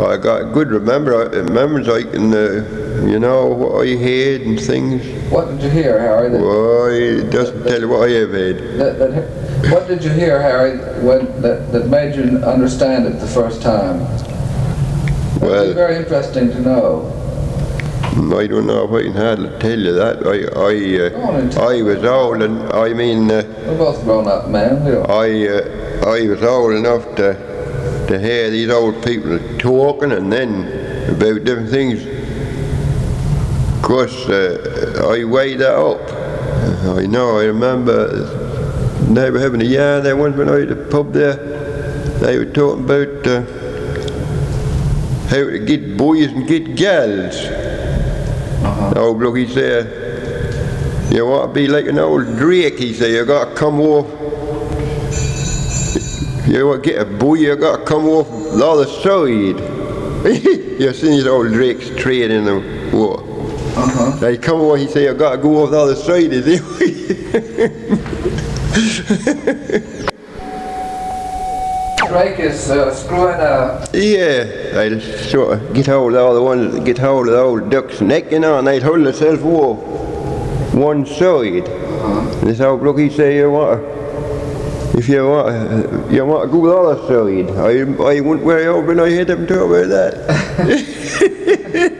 I 0.04 0.18
got 0.18 0.52
good 0.54 0.70
remember, 0.70 1.30
remembrance. 1.30 1.88
I 1.88 2.04
can, 2.04 2.34
uh, 2.34 3.06
you 3.08 3.20
know, 3.20 3.46
what 3.48 3.88
I 3.88 3.96
heard 3.96 4.42
and 4.42 4.60
things. 4.60 5.02
What 5.32 5.48
did 5.50 5.64
you 5.64 5.70
hear, 5.70 6.00
Harry? 6.00 6.30
That, 6.30 6.42
Well, 6.42 6.88
it 6.88 7.30
doesn't 7.30 7.64
tell 7.64 7.80
you 7.80 7.88
what 7.88 8.10
I 8.10 8.14
have 8.14 8.32
heard. 8.32 8.58
that, 8.78 9.00
that, 9.00 9.49
what 9.68 9.88
did 9.88 10.04
you 10.04 10.10
hear, 10.12 10.42
Harry, 10.42 10.78
when, 11.04 11.42
that, 11.42 11.72
that 11.72 11.88
made 11.88 12.16
you 12.16 12.38
understand 12.40 13.06
it 13.06 13.20
the 13.20 13.28
first 13.28 13.62
time? 13.62 14.00
That 15.40 15.42
would 15.42 15.68
be 15.68 15.74
very 15.74 15.98
interesting 15.98 16.50
to 16.52 16.62
know. 16.62 17.16
I 18.38 18.48
don't 18.48 18.68
know 18.68 18.86
if 18.86 18.92
I 18.92 19.04
can 19.04 19.14
hardly 19.14 19.50
tell 19.60 19.80
you 19.80 19.94
that. 19.94 20.20
I, 20.26 21.10
Go 21.10 21.22
on 21.22 21.36
and 21.36 21.54
I, 21.56 21.64
uh, 21.64 21.70
I 21.70 21.82
was 21.82 22.04
old 22.04 22.42
and, 22.42 22.64
I 22.74 22.94
mean, 22.94 23.30
uh, 23.30 23.44
We're 23.66 23.78
both 23.78 24.04
grown-up 24.04 24.50
men. 24.50 24.88
I, 25.10 25.48
uh, 25.48 26.10
I 26.10 26.28
was 26.28 26.42
old 26.44 26.74
enough 26.74 27.04
to, 27.16 28.06
to 28.08 28.20
hear 28.20 28.50
these 28.50 28.70
old 28.70 29.04
people 29.04 29.40
talking 29.58 30.12
and 30.12 30.32
then 30.32 31.10
about 31.10 31.44
different 31.44 31.70
things. 31.70 32.06
Of 33.76 33.82
course, 33.84 34.28
uh, 34.28 35.10
I 35.12 35.24
weighed 35.24 35.60
that 35.60 35.76
up. 35.76 36.02
I 36.98 37.06
know, 37.06 37.40
I 37.40 37.46
remember 37.46 38.49
they 39.08 39.32
were 39.32 39.40
having 39.40 39.62
a 39.62 39.66
yarn 39.66 40.04
there 40.04 40.16
once 40.16 40.36
when 40.36 40.50
I 40.50 40.52
was 40.52 40.70
at 40.72 40.78
the 40.78 40.86
pub 40.90 41.14
there. 41.14 41.36
They 42.20 42.38
were 42.38 42.46
talking 42.46 42.84
about 42.84 43.28
uh, 43.28 43.42
how 45.30 45.50
to 45.50 45.60
get 45.60 45.98
boys 45.98 46.28
and 46.28 46.48
get 46.48 46.76
gals. 46.76 47.36
The 48.94 49.00
old 49.00 49.20
bloke, 49.20 49.38
he 49.38 49.48
said, 49.48 51.14
you 51.14 51.26
want 51.26 51.50
to 51.50 51.54
be 51.54 51.68
like 51.68 51.88
an 51.88 51.98
old 51.98 52.38
drake, 52.38 52.78
he 52.78 52.94
said, 52.94 53.12
you 53.12 53.26
got 53.26 53.50
to 53.50 53.56
come 53.56 53.80
off 53.80 54.06
you 56.50 56.66
want 56.66 56.84
to 56.84 56.90
get 56.90 57.02
a 57.02 57.06
boy, 57.06 57.36
you 57.36 57.56
got 57.56 57.78
to 57.78 57.86
come 57.86 58.08
off 58.08 58.28
the 58.28 58.66
other 58.66 58.88
side. 58.88 59.60
you 60.80 60.94
seen 60.94 61.12
these 61.12 61.28
old 61.28 61.50
drakes 61.50 61.92
trade 61.96 62.32
in 62.32 62.44
the 62.44 62.56
water. 62.92 63.22
uh-huh. 63.24 64.20
They 64.20 64.36
come 64.38 64.62
on, 64.62 64.80
he 64.80 64.88
say, 64.88 65.04
you 65.04 65.14
got 65.14 65.36
to 65.36 65.38
go 65.38 65.64
off 65.64 65.70
the 65.70 65.80
other 65.80 65.96
side, 65.96 66.34
is 66.34 66.46
he? 66.48 67.70
Drake 72.08 72.40
is 72.40 72.72
uh, 72.72 72.96
screwing 72.96 73.36
a, 73.36 73.86
yeah, 73.94 74.46
they'd 74.74 75.02
sort 75.02 75.58
of 75.58 75.74
get 75.74 75.88
hold 75.88 76.14
of 76.14 76.22
all 76.22 76.34
the 76.34 76.42
ones, 76.42 76.80
get 76.86 76.98
hold 76.98 77.28
of 77.28 77.34
the 77.34 77.40
old 77.40 77.70
duck's 77.70 78.00
neck, 78.00 78.32
you 78.32 78.40
know, 78.40 78.58
and 78.58 78.66
they'd 78.66 78.82
hold 78.82 79.06
themselves 79.06 79.44
off 79.44 79.84
one 80.74 81.06
side. 81.06 81.68
And 81.68 82.50
this 82.50 82.62
old 82.62 82.80
bloke, 82.80 83.00
he 83.00 83.10
say, 83.10 83.36
you 83.38 83.52
want 83.52 83.82
to, 83.82 84.98
if 84.98 85.10
you 85.10 85.28
want, 85.28 85.50
to, 85.50 86.08
you 86.14 86.26
want 86.26 86.50
to 86.50 86.58
go 86.58 86.66
the 86.66 86.78
other 86.78 87.02
side. 87.06 87.50
I, 87.58 87.82
I 88.04 88.22
went 88.22 88.44
very 88.44 88.68
over 88.68 88.92
and 88.92 89.02
I 89.02 89.10
heard 89.10 89.28
them 89.28 89.46
talk 89.46 89.70
about 89.70 89.90
that. 89.90 90.16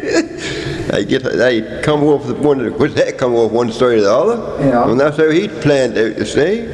they 0.90 1.06
get, 1.06 1.24
they 1.24 1.82
come 1.84 2.04
off 2.04 2.26
the 2.28 2.34
one, 2.36 2.60
what's 2.80 2.94
that, 2.96 3.18
come 3.18 3.36
off 3.36 3.52
one 3.52 3.72
side 3.72 4.00
or 4.00 4.02
the 4.02 4.12
other? 4.12 4.64
Yeah. 4.66 4.90
And 4.90 5.00
that's 5.00 5.18
how 5.18 5.30
he'd 5.30 5.52
planned 5.62 5.98
out 5.98 6.16
to 6.16 6.26
see. 6.26 6.68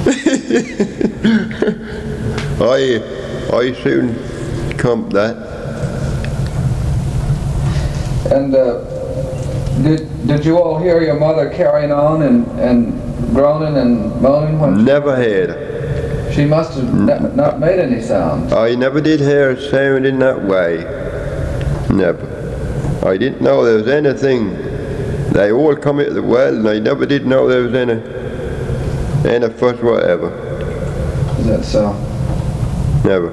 I, 2.60 3.00
I 3.52 3.72
soon 3.82 4.14
come 4.76 5.08
that. 5.10 5.36
and 8.32 8.54
uh, 8.54 8.84
did, 9.82 10.26
did 10.26 10.44
you 10.44 10.58
all 10.58 10.78
hear 10.78 11.02
your 11.02 11.18
mother 11.18 11.50
carrying 11.50 11.92
on 11.92 12.22
and, 12.22 12.46
and 12.60 13.34
groaning 13.34 13.76
and 13.76 14.20
moaning 14.20 14.58
when 14.58 14.84
Never 14.84 15.16
heard. 15.16 16.34
she 16.34 16.44
must 16.44 16.74
have 16.78 16.92
ne- 16.94 17.34
not 17.34 17.58
made 17.60 17.78
any 17.78 18.00
sound? 18.02 18.52
I 18.52 18.74
never 18.74 19.00
did 19.00 19.20
hear 19.20 19.50
a 19.50 19.60
sound 19.70 20.06
in 20.06 20.18
that 20.20 20.44
way. 20.44 20.78
Never. 21.94 22.29
I 23.02 23.16
didn't 23.16 23.40
know 23.40 23.64
there 23.64 23.76
was 23.76 23.88
anything. 23.88 24.54
They 25.32 25.52
all 25.52 25.74
come 25.74 26.00
into 26.00 26.12
the 26.12 26.22
world 26.22 26.56
and 26.58 26.68
I 26.68 26.78
never 26.78 27.06
did 27.06 27.26
know 27.26 27.48
there 27.48 27.62
was 27.62 27.74
any, 27.74 27.94
any 29.26 29.48
fuss 29.54 29.80
whatever. 29.80 30.28
Is 31.38 31.46
that 31.46 31.64
so? 31.64 31.92
Never. 33.04 33.28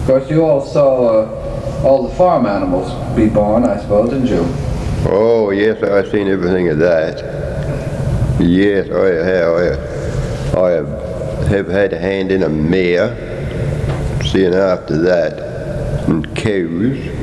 Of 0.00 0.06
course, 0.06 0.28
you 0.28 0.44
all 0.44 0.60
saw 0.60 1.22
uh, 1.22 1.86
all 1.86 2.06
the 2.06 2.14
farm 2.16 2.44
animals 2.44 2.92
be 3.16 3.28
born, 3.28 3.64
I 3.64 3.80
suppose, 3.80 4.10
didn't 4.10 4.26
you? 4.26 4.44
Oh, 5.08 5.50
yes, 5.50 5.82
I've 5.82 6.10
seen 6.10 6.28
everything 6.28 6.68
of 6.68 6.78
that. 6.78 7.18
Yes, 8.38 8.90
I 8.90 9.06
have. 9.24 10.54
I, 10.54 10.60
I 10.60 10.70
have, 10.72 11.48
have 11.48 11.68
had 11.68 11.92
a 11.94 11.98
hand 11.98 12.30
in 12.30 12.42
a 12.42 12.48
mare, 12.48 13.16
seeing 14.24 14.54
after 14.54 14.98
that, 14.98 16.08
and 16.08 16.36
cows. 16.36 17.21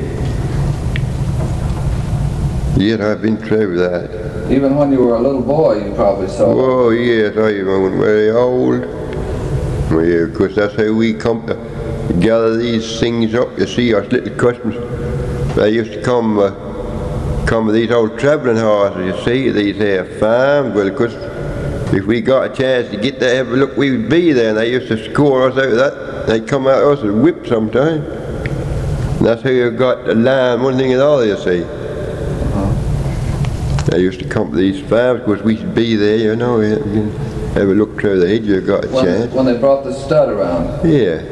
Yes, 2.76 3.00
I've 3.00 3.20
been 3.20 3.36
through 3.36 3.76
that. 3.78 4.50
Even 4.50 4.76
when 4.76 4.90
you 4.90 5.00
were 5.00 5.14
a 5.14 5.20
little 5.20 5.42
boy, 5.42 5.84
you 5.84 5.94
probably 5.94 6.28
saw. 6.28 6.46
Oh, 6.46 6.90
yes, 6.90 7.36
I 7.36 7.50
even 7.50 7.82
went 7.82 7.96
very 7.96 8.30
old. 8.30 8.80
Well, 9.90 10.04
yeah, 10.04 10.24
of 10.24 10.34
course, 10.34 10.54
that's 10.54 10.74
how 10.76 10.92
we 10.92 11.14
come 11.14 11.46
to 11.46 11.54
gather 12.20 12.56
these 12.56 12.98
things 13.00 13.34
up. 13.34 13.58
You 13.58 13.66
see, 13.66 13.94
us 13.94 14.10
little 14.10 14.34
customers, 14.36 14.76
they 15.56 15.70
used 15.70 15.92
to 15.92 16.02
come, 16.02 16.38
uh, 16.38 16.50
come 17.46 17.66
with 17.66 17.74
these 17.74 17.90
old 17.90 18.18
travelling 18.18 18.56
horses, 18.56 19.14
you 19.14 19.24
see, 19.24 19.50
these 19.50 19.76
here 19.76 20.04
farms. 20.18 20.74
Well, 20.74 20.88
of 20.88 20.96
course, 20.96 21.14
if 21.92 22.06
we 22.06 22.20
got 22.20 22.50
a 22.50 22.54
chance 22.54 22.88
to 22.90 22.96
get 22.96 23.18
there, 23.18 23.36
have 23.36 23.48
a 23.48 23.56
look, 23.56 23.76
we 23.76 23.90
would 23.90 24.08
be 24.08 24.32
there, 24.32 24.50
and 24.50 24.58
they 24.58 24.70
used 24.70 24.88
to 24.88 25.12
score 25.12 25.48
us 25.48 25.58
out 25.58 25.64
of 25.64 25.76
that. 25.76 26.26
They'd 26.28 26.46
come 26.48 26.66
out 26.66 26.82
of 26.82 26.98
us 26.98 27.02
and 27.02 27.22
whip 27.22 27.46
sometimes. 27.46 28.04
And 28.06 29.26
that's 29.26 29.42
how 29.42 29.50
you 29.50 29.70
got 29.72 30.06
the 30.06 30.14
line, 30.14 30.62
one 30.62 30.76
thing 30.76 30.92
and 30.92 31.02
all, 31.02 31.24
you 31.24 31.36
see. 31.36 31.64
They 33.90 34.00
used 34.00 34.20
to 34.20 34.28
come 34.28 34.50
to 34.50 34.56
these 34.56 34.80
farms 34.88 35.20
because 35.20 35.42
we 35.42 35.56
should 35.56 35.74
be 35.74 35.96
there, 35.96 36.16
you 36.16 36.36
know, 36.36 36.60
and 36.60 37.12
have 37.54 37.68
a 37.68 37.74
look 37.74 38.00
through 38.00 38.20
the 38.20 38.28
hedge, 38.28 38.42
you 38.44 38.60
got 38.60 38.84
a 38.84 38.88
When, 38.88 39.04
chance. 39.04 39.32
when 39.34 39.46
they 39.46 39.56
brought 39.58 39.84
the 39.84 39.92
stud 39.92 40.28
around. 40.28 40.88
Yeah. 40.88 41.22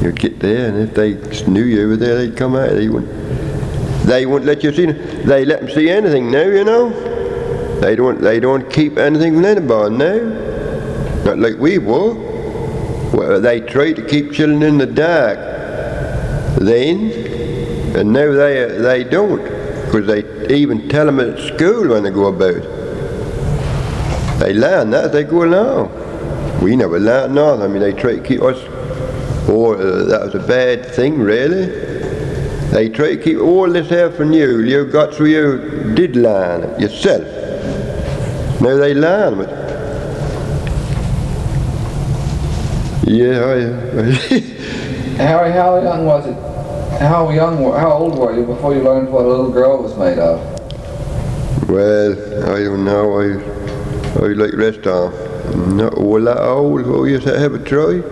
You'd 0.00 0.18
get 0.18 0.38
there, 0.40 0.68
and 0.68 0.88
if 0.88 0.94
they 0.94 1.14
knew 1.46 1.64
you 1.64 1.88
were 1.88 1.96
there, 1.96 2.16
they'd 2.16 2.36
come 2.36 2.54
out. 2.56 2.70
They 2.70 2.88
wouldn't. 2.88 3.12
They 4.06 4.24
wouldn't 4.26 4.46
let 4.46 4.62
you 4.62 4.72
see. 4.72 4.86
They 4.86 5.44
let 5.44 5.60
them 5.60 5.70
see 5.70 5.90
anything 5.90 6.30
now, 6.30 6.44
you 6.46 6.64
know. 6.64 6.88
They 7.80 7.96
don't. 7.96 8.20
They 8.20 8.40
don't 8.40 8.70
keep 8.70 8.96
anything 8.96 9.34
from 9.34 9.44
anybody 9.44 9.96
now. 9.96 11.24
Not 11.24 11.38
like 11.38 11.58
we 11.58 11.78
were. 11.78 12.14
Well, 13.12 13.40
they 13.40 13.60
tried 13.60 13.94
to 13.96 14.02
keep 14.06 14.32
children 14.32 14.62
in 14.62 14.78
the 14.78 14.86
dark 14.86 15.38
then, 16.60 17.10
and 17.96 18.12
now 18.12 18.32
they 18.32 18.78
they 18.78 19.04
don't, 19.04 19.42
because 19.90 20.06
they 20.06 20.54
even 20.54 20.86
tell 20.90 21.06
them 21.06 21.18
at 21.18 21.38
school 21.38 21.88
when 21.88 22.02
they 22.02 22.10
go 22.10 22.26
about. 22.26 22.62
They 24.38 24.52
learn 24.52 24.90
that 24.90 25.06
as 25.06 25.12
they 25.12 25.24
go 25.24 25.44
along. 25.44 26.60
We 26.60 26.76
never 26.76 27.00
learned 27.00 27.34
nothing. 27.34 27.62
I 27.62 27.68
mean, 27.68 27.80
they 27.80 27.92
try 27.92 28.16
to 28.16 28.22
keep 28.22 28.42
us. 28.42 28.58
Oh, 29.48 29.72
uh, 29.72 30.04
that 30.04 30.20
was 30.26 30.34
a 30.34 30.46
bad 30.46 30.84
thing, 30.84 31.18
really. 31.18 31.66
They 32.70 32.90
try 32.90 33.16
to 33.16 33.22
keep 33.22 33.38
all 33.38 33.70
this 33.72 33.88
here 33.88 34.10
from 34.10 34.32
you. 34.32 34.60
You 34.60 34.84
got 34.84 35.14
so 35.14 35.24
you 35.24 35.94
did 35.94 36.16
learn 36.16 36.64
it 36.64 36.80
yourself. 36.80 37.22
Now 38.60 38.76
they 38.76 38.92
learn 38.92 39.40
it. 39.40 39.48
Yeah, 43.08 43.42
I, 43.42 44.38
Harry, 45.16 45.52
how 45.52 45.80
young 45.80 46.04
was 46.04 46.26
it? 46.26 46.47
How 46.98 47.30
young? 47.30 47.62
How 47.72 47.92
old 47.92 48.18
were 48.18 48.34
you 48.36 48.44
before 48.44 48.74
you 48.74 48.82
learned 48.82 49.12
what 49.12 49.24
a 49.24 49.28
little 49.28 49.52
girl 49.52 49.82
was 49.82 49.96
made 49.96 50.18
of? 50.18 50.40
well, 51.68 52.12
I 52.54 52.64
don't 52.64 52.84
know. 52.84 53.20
I, 53.20 53.24
I 54.24 54.28
like 54.32 54.52
rest 54.54 54.84
'em. 54.86 55.76
Not 55.76 55.94
all 55.94 56.20
that 56.22 56.40
old. 56.40 56.82
Oh, 56.86 57.04
you 57.04 57.20
to 57.20 57.38
have 57.38 57.54
a 57.54 57.58
try. 57.60 58.02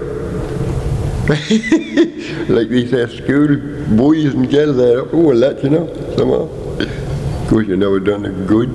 like 2.55 2.69
these 2.69 2.93
there 2.93 3.09
school 3.09 3.57
boys 3.97 4.35
and 4.35 4.49
girls 4.49 4.77
there 4.77 5.01
up 5.01 5.13
all 5.13 5.35
that, 5.35 5.65
you 5.65 5.71
know, 5.71 5.87
somehow. 6.17 6.47
Of 6.79 7.49
course, 7.49 7.67
you 7.67 7.77
never 7.77 7.99
done 7.99 8.25
it 8.25 8.47
good. 8.47 8.71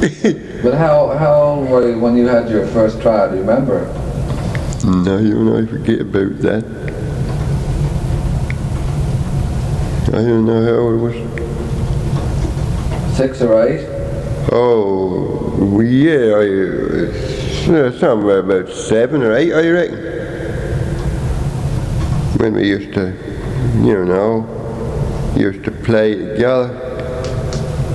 But 0.62 0.74
how 0.74 1.16
how 1.18 1.34
old 1.42 1.68
were 1.70 1.88
you 1.90 1.98
when 1.98 2.16
you 2.16 2.26
had 2.28 2.48
your 2.50 2.66
first 2.68 3.00
try? 3.00 3.28
Do 3.28 3.34
you 3.34 3.40
remember? 3.40 3.86
No, 4.84 5.18
you 5.18 5.42
know, 5.42 5.58
I 5.58 5.66
forget 5.66 6.00
about 6.02 6.38
that. 6.40 6.64
I 10.12 10.22
don't 10.22 10.44
know 10.44 10.62
how 10.64 10.72
old 10.72 10.94
it 10.94 11.02
was. 11.04 11.16
Six 13.16 13.40
or 13.42 13.62
eight? 13.62 13.86
Oh, 14.50 15.80
yeah, 15.80 16.34
I, 16.34 16.46
uh, 17.70 17.92
somewhere 17.92 18.40
about 18.40 18.68
seven 18.70 19.22
or 19.22 19.36
eight, 19.36 19.52
I 19.52 19.70
reckon. 19.70 19.98
When 22.40 22.54
we 22.54 22.66
used 22.68 22.92
to, 22.94 23.12
you 23.84 24.04
know, 24.04 24.46
used 25.36 25.62
to 25.62 25.70
play 25.70 26.16
together, 26.16 26.68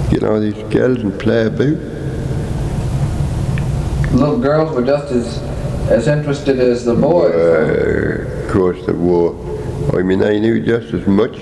get 0.09 0.23
all 0.23 0.39
these 0.39 0.63
girls 0.73 0.99
and 0.99 1.19
play 1.19 1.47
about. 1.47 1.77
Little 4.13 4.39
girls 4.39 4.71
were 4.73 4.85
just 4.85 5.11
as 5.11 5.37
as 5.89 6.07
interested 6.07 6.59
as 6.59 6.85
the 6.85 6.95
boys. 6.95 7.35
Uh, 7.35 8.45
of 8.45 8.51
course, 8.53 8.85
they 8.85 8.93
were. 8.93 9.35
I 9.99 10.01
mean, 10.01 10.23
I 10.23 10.39
knew 10.39 10.61
just 10.61 10.93
as 10.93 11.05
much. 11.05 11.37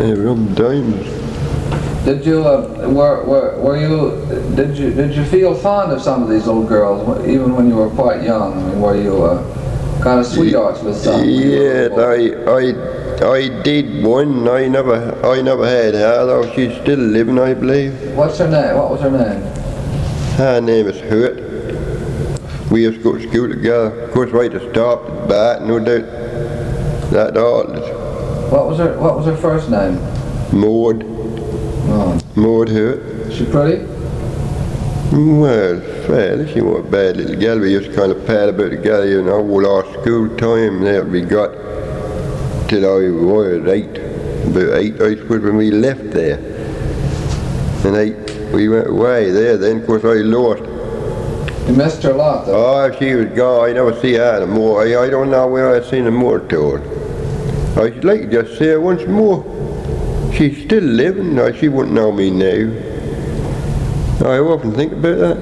Were 0.00 0.30
on 0.30 0.54
dimes. 0.54 1.06
Did 2.06 2.24
you 2.24 2.42
uh, 2.42 2.88
were, 2.88 3.22
were 3.24 3.60
were 3.60 3.76
you 3.76 4.56
did 4.56 4.78
you 4.78 4.94
did 4.94 5.14
you 5.14 5.26
feel 5.26 5.54
fond 5.54 5.92
of 5.92 6.00
some 6.00 6.22
of 6.22 6.30
these 6.30 6.46
little 6.46 6.64
girls 6.64 7.04
even 7.28 7.54
when 7.54 7.68
you 7.68 7.74
were 7.76 7.90
quite 7.90 8.22
young? 8.22 8.54
I 8.54 8.62
mean, 8.62 8.80
were 8.80 8.96
you 8.96 9.22
uh, 9.22 10.02
kind 10.02 10.18
of 10.18 10.24
sweethearts 10.24 10.80
with 10.82 10.96
some? 10.96 11.20
when 11.20 11.28
you 11.28 11.50
were 11.50 11.56
a 11.56 11.90
Yes, 11.90 11.90
boy? 11.90 13.26
I, 13.26 13.28
I, 13.28 13.48
I 13.50 13.62
did 13.62 14.02
one. 14.02 14.48
I 14.48 14.68
never, 14.68 15.14
I 15.22 15.42
never 15.42 15.66
had 15.68 15.92
her. 15.92 16.24
Though 16.24 16.50
she's 16.54 16.72
still 16.80 16.98
living, 16.98 17.38
I 17.38 17.52
believe. 17.52 18.16
What's 18.16 18.38
her 18.38 18.48
name? 18.48 18.78
What 18.78 18.90
was 18.92 19.02
her 19.02 19.10
name? 19.10 19.42
Her 20.38 20.62
name 20.62 20.88
is 20.88 20.98
Hurt. 20.98 22.70
We 22.70 22.84
used 22.84 22.98
to 22.98 23.04
go 23.04 23.18
to 23.18 23.28
school 23.28 23.50
together. 23.50 24.00
Of 24.00 24.12
course, 24.12 24.32
we 24.32 24.38
right 24.38 24.50
to 24.50 24.70
stop 24.70 25.04
at 25.10 25.28
bat, 25.28 25.62
no 25.66 25.78
doubt. 25.78 26.06
That 27.10 27.36
all. 27.36 27.99
What 28.50 28.66
was 28.68 28.78
her 28.78 28.98
What 28.98 29.16
was 29.16 29.26
her 29.26 29.36
first 29.36 29.70
name? 29.70 29.94
Maud, 30.52 31.04
Oh, 31.92 32.20
Maud 32.34 32.68
Hurt. 32.68 33.32
she 33.32 33.44
pretty? 33.44 33.84
Well, 35.12 35.80
fairly, 36.06 36.52
she 36.52 36.60
was 36.60 36.84
a 36.86 36.88
bad 36.88 37.16
little 37.16 37.36
gal. 37.36 37.58
We 37.58 37.72
used 37.72 37.90
to 37.90 37.96
kind 37.96 38.12
of 38.12 38.24
pal 38.26 38.48
about 38.48 38.70
together, 38.70 39.06
you 39.08 39.22
know, 39.22 39.40
all 39.48 39.66
our 39.66 39.84
school 40.00 40.28
time 40.36 40.82
that 40.82 41.06
we 41.06 41.22
got 41.22 41.50
till 42.68 42.84
I 42.84 43.10
was 43.10 43.66
eight, 43.68 43.98
about 44.46 44.78
eight, 44.78 45.00
I 45.00 45.16
suppose, 45.16 45.42
when 45.42 45.56
we 45.56 45.70
left 45.72 46.10
there. 46.10 46.38
And 47.84 47.96
eight, 47.96 48.52
we 48.52 48.68
went 48.68 48.88
away 48.88 49.30
there. 49.30 49.56
Then, 49.56 49.80
of 49.80 49.86
course, 49.86 50.04
I 50.04 50.14
lost. 50.22 50.62
You 51.68 51.74
missed 51.76 52.02
her 52.04 52.10
a 52.12 52.16
lot, 52.16 52.46
though. 52.46 52.84
Oh, 52.84 52.96
she 52.98 53.14
was 53.14 53.26
gone. 53.36 53.70
I 53.70 53.72
never 53.72 53.98
see 54.00 54.14
her 54.14 54.40
no 54.40 54.46
more. 54.46 54.82
I, 54.82 55.06
I 55.06 55.10
don't 55.10 55.30
know 55.30 55.46
where 55.48 55.74
I 55.74 55.80
seen 55.82 56.04
her 56.04 56.10
more 56.12 56.38
to 56.38 56.99
her. 57.74 57.82
I 57.82 57.92
should 57.92 58.04
like 58.04 58.20
to 58.22 58.42
just 58.42 58.58
see 58.58 58.66
her 58.66 58.80
once 58.80 59.06
more. 59.06 59.44
She's 60.34 60.62
still 60.64 60.84
living. 60.84 61.34
No, 61.34 61.52
she 61.52 61.68
wouldn't 61.68 61.94
know 61.94 62.12
me 62.12 62.30
now. 62.30 62.70
I 64.26 64.38
often 64.38 64.72
think 64.72 64.92
about 64.92 65.18
that. 65.18 65.38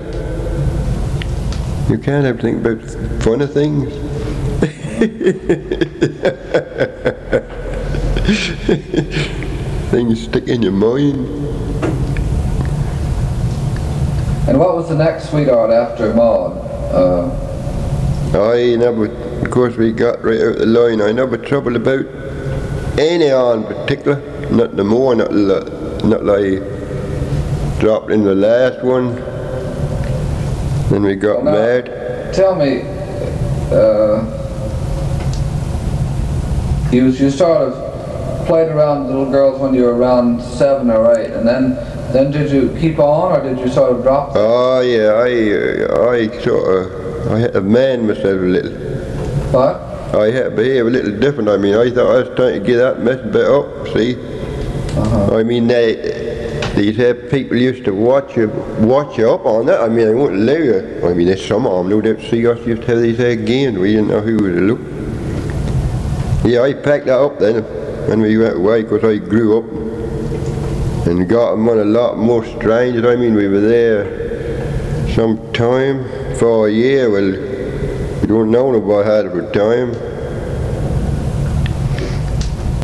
You 1.90 1.98
can't 1.98 2.36
to 2.36 2.42
think 2.42 2.64
about 2.64 2.80
funny 3.22 3.46
things. 3.46 3.92
things 9.90 10.22
stick 10.22 10.48
in 10.48 10.62
your 10.62 10.72
mind. 10.72 11.26
And 14.48 14.58
what 14.58 14.74
was 14.74 14.88
the 14.88 14.94
next 14.94 15.30
sweetheart 15.30 15.70
after 15.70 16.14
Maud? 16.14 16.56
Uh, 16.92 17.30
I 18.34 18.76
never, 18.76 19.08
of 19.42 19.50
course, 19.50 19.76
we 19.76 19.92
got 19.92 20.22
right 20.24 20.40
out 20.40 20.56
the 20.58 20.66
line. 20.66 21.00
I 21.00 21.12
never 21.12 21.36
troubled 21.36 21.76
about 21.76 22.04
any 22.98 23.30
on 23.30 23.64
particular. 23.64 24.20
Not 24.50 24.76
the 24.76 24.84
more, 24.84 25.14
not 25.14 25.32
li- 25.32 26.08
not 26.08 26.24
like 26.24 26.62
dropped 27.80 28.10
in 28.10 28.24
the 28.24 28.34
last 28.34 28.82
one. 28.84 29.14
Then 30.90 31.02
we 31.02 31.14
got 31.16 31.42
Well, 31.44 31.52
now- 31.54 31.60
married. 31.60 31.90
tell 32.32 32.54
me, 32.54 32.82
uh, 33.72 34.24
you 36.90 37.06
you 37.06 37.30
sort 37.30 37.58
of 37.58 38.46
played 38.46 38.68
around 38.70 39.04
with 39.06 39.14
little 39.16 39.30
girls 39.30 39.60
when 39.60 39.74
you 39.74 39.84
were 39.84 39.94
around 39.94 40.40
seven 40.42 40.90
or 40.90 41.14
eight, 41.18 41.30
and 41.32 41.46
then 41.46 41.76
then 42.12 42.30
did 42.30 42.50
you 42.50 42.74
keep 42.80 42.98
on, 42.98 43.32
or 43.38 43.42
did 43.42 43.58
you 43.58 43.68
sort 43.68 43.92
of 43.92 44.02
drop? 44.02 44.32
Oh 44.34 44.80
yeah, 44.80 45.12
I 45.12 46.16
I 46.16 46.38
sort 46.40 46.86
of 46.86 47.32
I 47.32 47.38
had 47.40 47.62
man 47.64 48.06
myself 48.06 48.24
a 48.40 48.50
little. 48.56 48.72
What? 49.50 49.76
I 50.14 50.30
had 50.30 50.44
to 50.44 50.50
behave 50.50 50.86
a 50.86 50.90
little 50.90 51.18
different. 51.18 51.48
I 51.48 51.56
mean, 51.56 51.74
I 51.74 51.90
thought 51.90 52.10
I 52.10 52.22
was 52.22 52.36
trying 52.36 52.60
to 52.60 52.66
get 52.66 52.76
that 52.76 53.00
mess 53.00 53.20
bit 53.32 53.46
up. 53.46 53.88
See, 53.88 54.16
Uh-huh. 54.96 55.36
I 55.36 55.42
mean 55.42 55.66
they. 55.66 56.26
These 56.74 56.96
here 56.96 57.14
people 57.14 57.56
used 57.56 57.84
to 57.86 57.92
watch 57.92 58.36
you, 58.36 58.48
watch 58.78 59.18
you 59.18 59.28
up 59.28 59.44
on 59.46 59.66
that. 59.66 59.80
I 59.80 59.88
mean, 59.88 60.06
they 60.06 60.14
wouldn't 60.14 60.42
allow 60.48 60.58
you. 60.62 61.00
I 61.04 61.12
mean, 61.12 61.26
there's 61.26 61.44
some 61.44 61.66
of 61.66 61.76
them, 61.78 61.88
no 61.88 62.00
doubt, 62.00 62.20
see 62.30 62.46
us 62.46 62.64
used 62.64 62.82
to 62.82 62.88
have 62.88 63.00
these 63.02 63.16
here 63.16 63.34
games. 63.34 63.76
We 63.78 63.94
didn't 63.94 64.08
know 64.08 64.20
who 64.20 64.36
was 64.36 64.54
to 64.54 64.60
look. 64.60 64.80
Yeah, 66.44 66.62
I 66.62 66.74
packed 66.74 67.06
that 67.06 67.18
up 67.18 67.40
then 67.40 67.64
when 68.08 68.20
we 68.20 68.38
went 68.38 68.56
away 68.58 68.82
because 68.82 69.02
I 69.02 69.16
grew 69.16 69.58
up 69.58 71.06
and 71.08 71.28
got 71.28 71.52
them 71.52 71.68
on 71.68 71.78
a 71.80 71.84
lot 71.84 72.16
more 72.16 72.44
strangers. 72.44 73.04
I 73.04 73.16
mean, 73.16 73.34
we 73.34 73.48
were 73.48 73.60
there 73.60 75.08
some 75.14 75.52
time 75.52 76.04
for 76.36 76.68
a 76.68 76.70
year. 76.70 77.10
Well, 77.10 77.47
we 78.20 78.26
don't 78.26 78.50
know 78.50 78.72
nobody 78.72 79.08
had 79.08 79.26
it 79.26 79.30
for 79.30 79.42
time. 79.52 79.94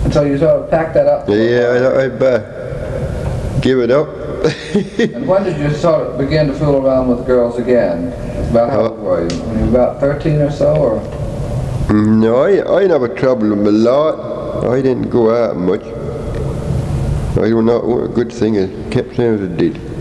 And 0.04 0.12
so 0.12 0.22
you 0.24 0.38
sort 0.38 0.62
of 0.62 0.70
packed 0.70 0.94
that 0.94 1.06
up. 1.06 1.28
Yeah, 1.28 1.94
I 1.96 2.04
I'd 2.04 2.22
uh, 2.22 3.60
give 3.60 3.80
it 3.80 3.90
up. 3.90 4.08
And 5.14 5.26
when 5.26 5.42
did 5.44 5.58
you 5.58 5.70
sort 5.74 6.06
of 6.06 6.18
begin 6.18 6.48
to 6.48 6.52
fool 6.54 6.86
around 6.86 7.08
with 7.08 7.26
girls 7.26 7.58
again? 7.58 8.12
About 8.50 8.70
how 8.70 8.88
old 8.88 9.00
were 9.00 9.22
you? 9.22 9.42
When 9.44 9.58
you 9.58 9.64
were 9.64 9.70
about 9.70 10.00
13 10.00 10.40
or 10.42 10.50
so, 10.50 10.76
or? 10.76 11.92
no, 11.94 12.42
I, 12.42 12.82
I 12.82 12.86
never 12.86 13.08
troubled 13.08 13.52
them 13.52 13.66
a 13.66 13.70
lot. 13.70 14.66
I 14.66 14.82
didn't 14.82 15.08
go 15.08 15.34
out 15.34 15.56
much. 15.56 15.82
I 15.82 17.48
don't 17.48 17.64
know 17.64 17.80
what 17.80 18.04
a 18.04 18.08
good 18.08 18.32
thing 18.32 18.58
I 18.58 18.90
kept 18.90 19.16
saying 19.16 19.34
as 19.34 19.42
I 19.42 19.56
did. 19.56 19.93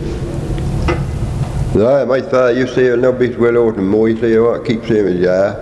Yeah, 1.76 2.06
my 2.06 2.22
father 2.22 2.52
used 2.52 2.76
to 2.76 2.96
say, 2.96 3.02
nobody's 3.02 3.36
well 3.36 3.58
over 3.58 3.72
than 3.72 3.88
more. 3.88 4.08
You 4.08 4.44
want 4.44 4.64
to 4.64 4.72
keep 4.72 4.86
saying 4.86 5.08
as 5.08 5.16
you 5.20 5.28
are. 5.28 5.54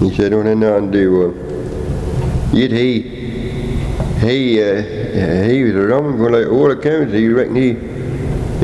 He 0.00 0.08
said, 0.14 0.26
I 0.26 0.28
don't 0.30 0.46
have 0.46 0.56
nothing 0.56 0.92
to 0.92 0.98
do 0.98 1.12
with 1.12 1.36
him. 1.36 2.56
Yet 2.56 2.70
he, 2.70 3.02
he, 4.20 4.62
uh, 4.62 4.82
he 5.44 5.62
was 5.64 5.74
a 5.74 5.86
Roman 5.86 6.16
going 6.16 6.32
like 6.32 6.46
all 6.46 6.70
accounts. 6.70 7.12
He 7.12 7.28
reckon 7.28 7.54
he, 7.54 7.74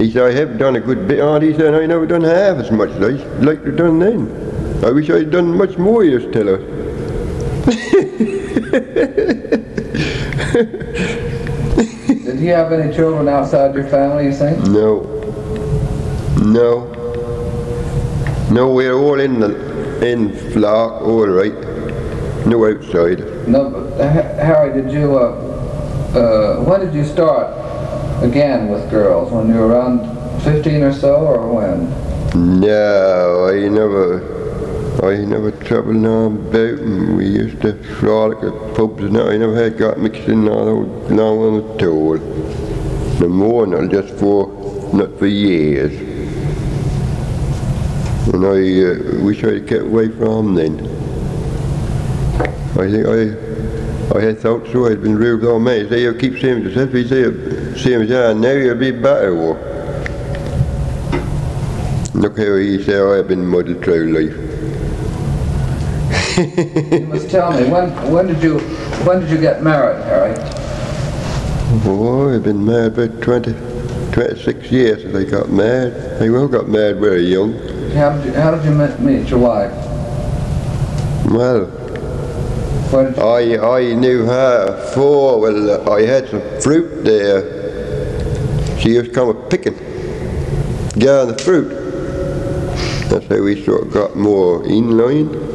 He 0.02 0.10
said, 0.10 0.22
I 0.22 0.32
have 0.32 0.56
done 0.56 0.76
a 0.76 0.80
good 0.80 1.06
bit 1.06 1.18
it. 1.20 1.42
He 1.42 1.52
said, 1.54 1.74
I 1.74 1.84
never 1.84 2.06
done 2.06 2.22
half 2.22 2.56
as 2.56 2.70
much 2.70 2.88
as 2.92 3.02
I 3.02 3.10
like 3.40 3.62
to 3.64 3.72
done 3.72 3.98
then. 3.98 4.30
I 4.82 4.90
wish 4.92 5.10
I'd 5.10 5.30
done 5.30 5.54
much 5.58 5.76
more, 5.76 6.04
he 6.04 6.12
used 6.12 6.32
to 6.32 6.34
tell 6.42 6.48
us. 6.54 6.62
Did 12.24 12.38
he 12.38 12.46
have 12.46 12.72
any 12.72 12.90
children 12.96 13.28
outside 13.28 13.74
your 13.74 13.86
family, 13.88 14.24
you 14.24 14.32
think? 14.32 14.58
No. 14.68 15.19
No. 16.50 16.86
No, 18.50 18.72
we're 18.72 18.94
all 18.94 19.20
in 19.20 19.38
the 19.38 20.04
in 20.04 20.32
flock, 20.50 21.00
all 21.00 21.28
right. 21.28 21.54
No 22.44 22.66
outside. 22.66 23.20
No, 23.46 23.70
but 23.70 24.00
uh, 24.00 24.12
Harry, 24.44 24.82
did 24.82 24.90
you, 24.92 25.16
uh, 25.16 25.30
uh, 26.12 26.64
when 26.64 26.80
did 26.80 26.92
you 26.92 27.04
start 27.04 27.54
again 28.24 28.68
with 28.68 28.90
girls? 28.90 29.30
When 29.30 29.46
you 29.46 29.54
were 29.54 29.68
around 29.68 30.42
15 30.42 30.82
or 30.82 30.92
so, 30.92 31.14
or 31.18 31.54
when? 31.54 32.60
No, 32.60 33.46
I 33.46 33.68
never, 33.68 35.06
I 35.06 35.24
never 35.24 35.52
troubled 35.52 35.96
no 35.96 36.26
about 36.26 36.80
and 36.80 37.16
we 37.16 37.26
used 37.26 37.60
to 37.62 37.74
frolic 38.00 38.38
at 38.42 38.74
pubs 38.74 39.04
and. 39.04 39.16
I 39.16 39.36
never 39.36 39.54
had 39.54 39.78
got 39.78 40.00
mixed 40.00 40.28
in 40.28 40.48
all 40.48 40.64
those, 40.64 41.10
no 41.12 41.34
one 41.34 41.78
at 41.78 41.86
all. 41.86 42.16
No 43.20 43.28
more, 43.28 43.68
not 43.68 43.88
just 43.92 44.12
for, 44.14 44.48
not 44.92 45.16
for 45.16 45.28
years. 45.28 46.09
And 48.32 48.44
I 48.44 49.18
uh, 49.18 49.24
wish 49.24 49.42
I'd 49.44 49.66
kept 49.66 49.84
away 49.84 50.08
from 50.08 50.54
then. 50.54 50.80
I 52.78 52.90
think 52.90 53.06
I, 53.06 54.16
I 54.16 54.20
had 54.22 54.38
thought 54.38 54.66
so. 54.68 54.86
I'd 54.86 55.02
been 55.02 55.18
with 55.18 55.44
old 55.44 55.62
man. 55.62 55.88
Said, 55.88 56.00
you 56.00 56.14
keep 56.14 56.38
saying 56.40 56.62
to 56.62 56.68
yourself, 56.68 56.92
he 56.92 57.06
said, 57.06 57.78
same 57.78 58.02
as 58.02 58.10
I, 58.12 58.32
now 58.32 58.52
you'll 58.52 58.76
be 58.76 58.90
better. 58.90 59.36
Or, 59.36 59.70
Look 62.20 62.36
how 62.36 62.56
he 62.56 62.82
said 62.82 63.00
I've 63.00 63.28
been 63.28 63.46
muddled 63.46 63.82
through 63.82 64.12
life. 64.12 64.36
You 66.36 67.06
must 67.06 67.30
tell 67.30 67.50
me, 67.52 67.66
when, 67.70 68.12
when 68.12 68.26
did 68.26 68.42
you, 68.42 68.58
when 69.06 69.20
did 69.20 69.30
you 69.30 69.38
get 69.38 69.62
married, 69.62 70.04
Harry? 70.04 70.34
Oh, 71.86 72.34
I've 72.34 72.42
been 72.42 72.62
married 72.62 72.98
about 72.98 73.22
20, 73.22 73.52
26 74.12 74.70
years 74.70 75.02
since 75.02 75.16
I 75.16 75.24
got 75.24 75.48
married. 75.48 75.94
I 76.20 76.28
well 76.28 76.46
got 76.46 76.68
married 76.68 76.98
very 76.98 77.24
young. 77.24 77.54
How 77.94 78.16
did 78.16 78.24
you, 78.26 78.32
how 78.34 78.50
did 78.52 78.64
you 78.64 78.70
meet, 79.04 79.28
your 79.28 79.40
wife? 79.40 79.72
Well, 81.26 81.66
Where 82.90 83.10
did 83.10 83.16
you, 83.50 83.60
I, 83.60 83.78
I 83.78 83.94
knew 83.94 84.24
her 84.26 84.92
for, 84.94 85.40
well, 85.40 85.90
I 85.92 86.02
had 86.02 86.28
some 86.28 86.42
fruit 86.60 87.04
there. 87.04 88.78
She 88.78 88.90
used 88.90 89.08
to 89.08 89.14
come 89.14 89.28
a 89.28 89.34
picking, 89.48 89.74
gathering 90.98 91.36
the 91.36 91.42
fruit. 91.42 91.68
That's 93.10 93.26
how 93.26 93.42
we 93.42 93.64
sort 93.64 93.88
of 93.88 93.92
got 93.92 94.16
more 94.16 94.64
in 94.64 94.96
line. 94.96 95.50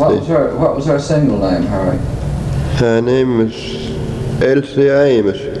what 0.00 0.18
was 0.18 0.28
her, 0.28 0.56
what 0.56 0.76
was 0.76 0.86
her 0.86 0.98
single 0.98 1.38
name, 1.38 1.62
Harry? 1.62 1.98
Her 2.76 3.00
name 3.00 3.38
was 3.38 3.54
Elsie 4.42 4.88
Amos. 4.88 5.59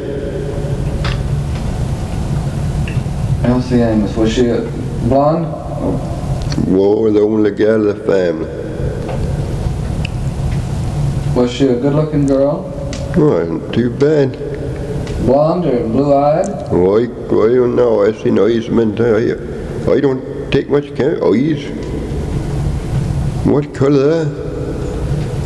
Was 3.70 4.32
she 4.32 4.48
a 4.48 4.62
blonde? 5.08 5.46
War 6.66 7.12
the 7.12 7.20
only 7.20 7.52
girl 7.52 7.88
of 7.88 7.98
the 7.98 8.04
family. 8.04 8.48
Was 11.36 11.52
she 11.52 11.68
a 11.68 11.78
good-looking 11.78 12.26
girl? 12.26 12.64
Wasn't 13.16 13.72
too 13.72 13.90
bad. 13.90 14.32
Blonde 15.24 15.66
or 15.66 15.86
blue-eyed? 15.86 16.48
Oh, 16.72 16.98
I, 16.98 17.02
I 17.04 17.54
don't 17.54 17.76
know. 17.76 18.02
I 18.04 18.10
seen 18.10 18.40
eyes 18.40 18.68
men. 18.68 19.00
I, 19.00 19.92
I 19.92 20.00
don't 20.00 20.50
take 20.50 20.68
much 20.68 20.92
care. 20.96 21.22
Of 21.22 21.32
eyes. 21.32 21.62
What 23.46 23.72
colour? 23.72 24.49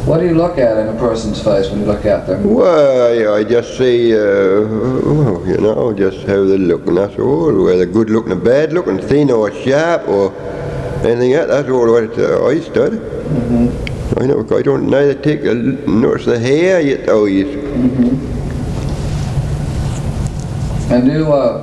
What 0.04 0.20
do 0.20 0.26
you 0.26 0.34
look 0.34 0.58
at 0.58 0.76
in 0.76 0.88
a 0.88 0.98
person's 0.98 1.42
face 1.42 1.70
when 1.70 1.80
you 1.80 1.86
look 1.86 2.04
at 2.04 2.26
them? 2.26 2.52
Well, 2.52 3.34
I 3.34 3.42
just 3.42 3.78
see, 3.78 4.12
uh, 4.12 4.18
oh, 4.20 5.42
you 5.46 5.56
know, 5.56 5.94
just 5.94 6.26
how 6.26 6.44
they 6.44 6.58
look, 6.58 6.86
and 6.86 6.98
that's 6.98 7.18
all. 7.18 7.64
Whether 7.64 7.86
good 7.86 8.10
looking 8.10 8.32
or 8.32 8.36
bad 8.36 8.74
looking, 8.74 8.98
thin 8.98 9.30
or 9.30 9.50
sharp 9.50 10.06
or 10.06 10.34
anything 11.06 11.32
else. 11.32 11.48
That's 11.48 11.70
all 11.70 11.90
what 11.90 12.18
uh, 12.18 12.46
I 12.46 12.60
study. 12.60 12.98
I 14.20 14.26
know. 14.26 14.46
I 14.54 14.60
don't 14.60 14.90
neither 14.90 15.14
take 15.14 15.42
a 15.44 15.54
notice 15.54 16.26
the 16.26 16.38
hair 16.38 16.82
yet. 16.82 17.08
Oh, 17.08 17.24
yes. 17.24 17.48
And 20.90 21.10
you, 21.10 21.32
uh, 21.32 21.62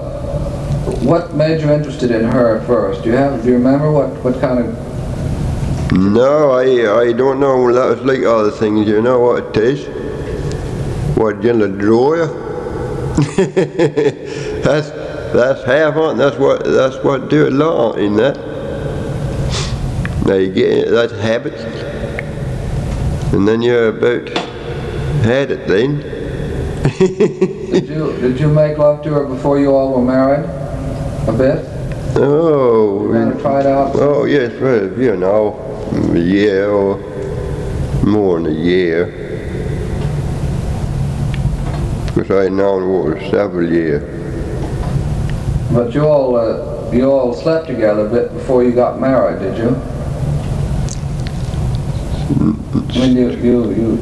what 1.04 1.36
made 1.36 1.62
you 1.62 1.70
interested 1.70 2.10
in 2.10 2.26
her 2.26 2.58
at 2.58 2.66
first? 2.66 3.04
Do 3.04 3.10
you 3.12 3.16
have, 3.16 3.44
do 3.44 3.50
you 3.50 3.56
remember 3.56 3.92
what, 3.92 4.10
what 4.24 4.42
kind 4.42 4.58
of, 4.60 4.91
No, 5.92 6.52
I 6.52 7.02
I 7.02 7.12
don't 7.14 7.40
know. 7.40 7.72
That's 7.74 8.02
like 8.02 8.24
other 8.24 8.52
things. 8.52 8.88
You 8.88 9.02
know 9.02 9.20
what 9.20 9.58
it 9.58 9.58
is? 9.58 9.88
What 11.18 11.42
general 11.42 11.72
drawer? 11.72 12.28
that's 14.64 14.90
that's 15.34 15.64
half 15.66 15.96
on. 15.98 16.18
That's 16.18 16.38
what 16.38 16.64
that's 16.64 16.96
what 17.04 17.30
do 17.30 17.48
a 17.48 17.52
lot 17.52 18.00
in 18.00 18.16
that. 18.16 18.38
Now 20.26 20.36
you 20.36 20.54
get 20.54 20.90
that's 20.90 21.14
habits, 21.14 21.62
and 23.34 23.46
then 23.46 23.62
you're 23.62 23.90
about 23.90 24.30
had 25.26 25.52
it 25.52 25.68
then. 25.68 26.00
did 26.98 27.90
you, 27.90 28.18
did 28.18 28.40
you 28.40 28.48
make 28.48 28.78
love 28.78 29.04
to 29.04 29.10
her 29.14 29.26
before 29.26 29.60
you 29.60 29.76
all 29.76 29.94
were 29.94 30.06
married? 30.06 30.46
A 31.28 31.34
bit? 31.34 31.66
Oh, 32.16 33.12
of 33.14 33.42
tried 33.42 33.66
out? 33.66 33.96
oh 33.96 34.26
yes, 34.26 34.52
well, 34.60 34.92
you 35.00 35.16
know, 35.16 35.71
year 36.18 36.70
or 36.70 36.98
more 38.04 38.40
than 38.40 38.52
a 38.52 38.56
year. 38.56 39.06
Because 42.16 42.32
I 42.32 42.50
her 42.50 43.16
for 43.16 43.30
several 43.30 43.72
years. 43.72 44.04
But 45.72 45.94
you 45.94 46.06
all, 46.06 46.36
uh, 46.36 46.92
you 46.92 47.10
all 47.10 47.34
slept 47.34 47.68
together 47.68 48.08
a 48.08 48.10
bit 48.10 48.34
before 48.34 48.62
you 48.64 48.74
got 48.74 49.00
married, 49.00 49.40
did 49.40 49.58
you? 49.58 49.70
I 52.30 52.34
mean, 53.08 53.16
you, 53.16 53.30
you, 53.32 53.72
you, 53.72 53.98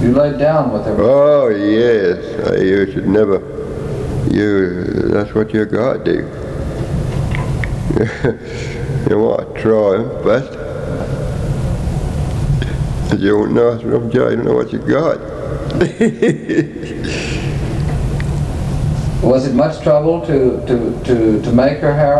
you 0.00 0.12
laid 0.12 0.38
down 0.38 0.72
with 0.72 0.84
her. 0.84 0.94
Oh 0.98 1.48
yes, 1.48 2.18
I, 2.50 2.56
you 2.56 2.92
should 2.92 3.08
never. 3.08 3.40
You, 4.30 4.84
that's 5.08 5.34
what 5.34 5.54
you 5.54 5.64
got 5.64 6.04
to 6.04 6.04
do. 6.04 6.28
you 9.08 9.18
to 9.18 9.60
try 9.60 9.94
'em 9.94 10.08
first. 10.22 10.52
You 13.20 13.30
don't 13.30 13.54
know 13.54 13.78
from 13.78 14.10
you 14.10 14.20
don't 14.20 14.44
know 14.44 14.54
what 14.54 14.72
you 14.72 14.78
got. 14.78 15.18
Was 19.22 19.46
it 19.46 19.54
much 19.54 19.82
trouble 19.82 20.24
to, 20.26 20.60
to, 20.66 21.04
to, 21.04 21.42
to 21.42 21.52
make 21.52 21.78
her, 21.78 21.92
Harry? 21.92 22.16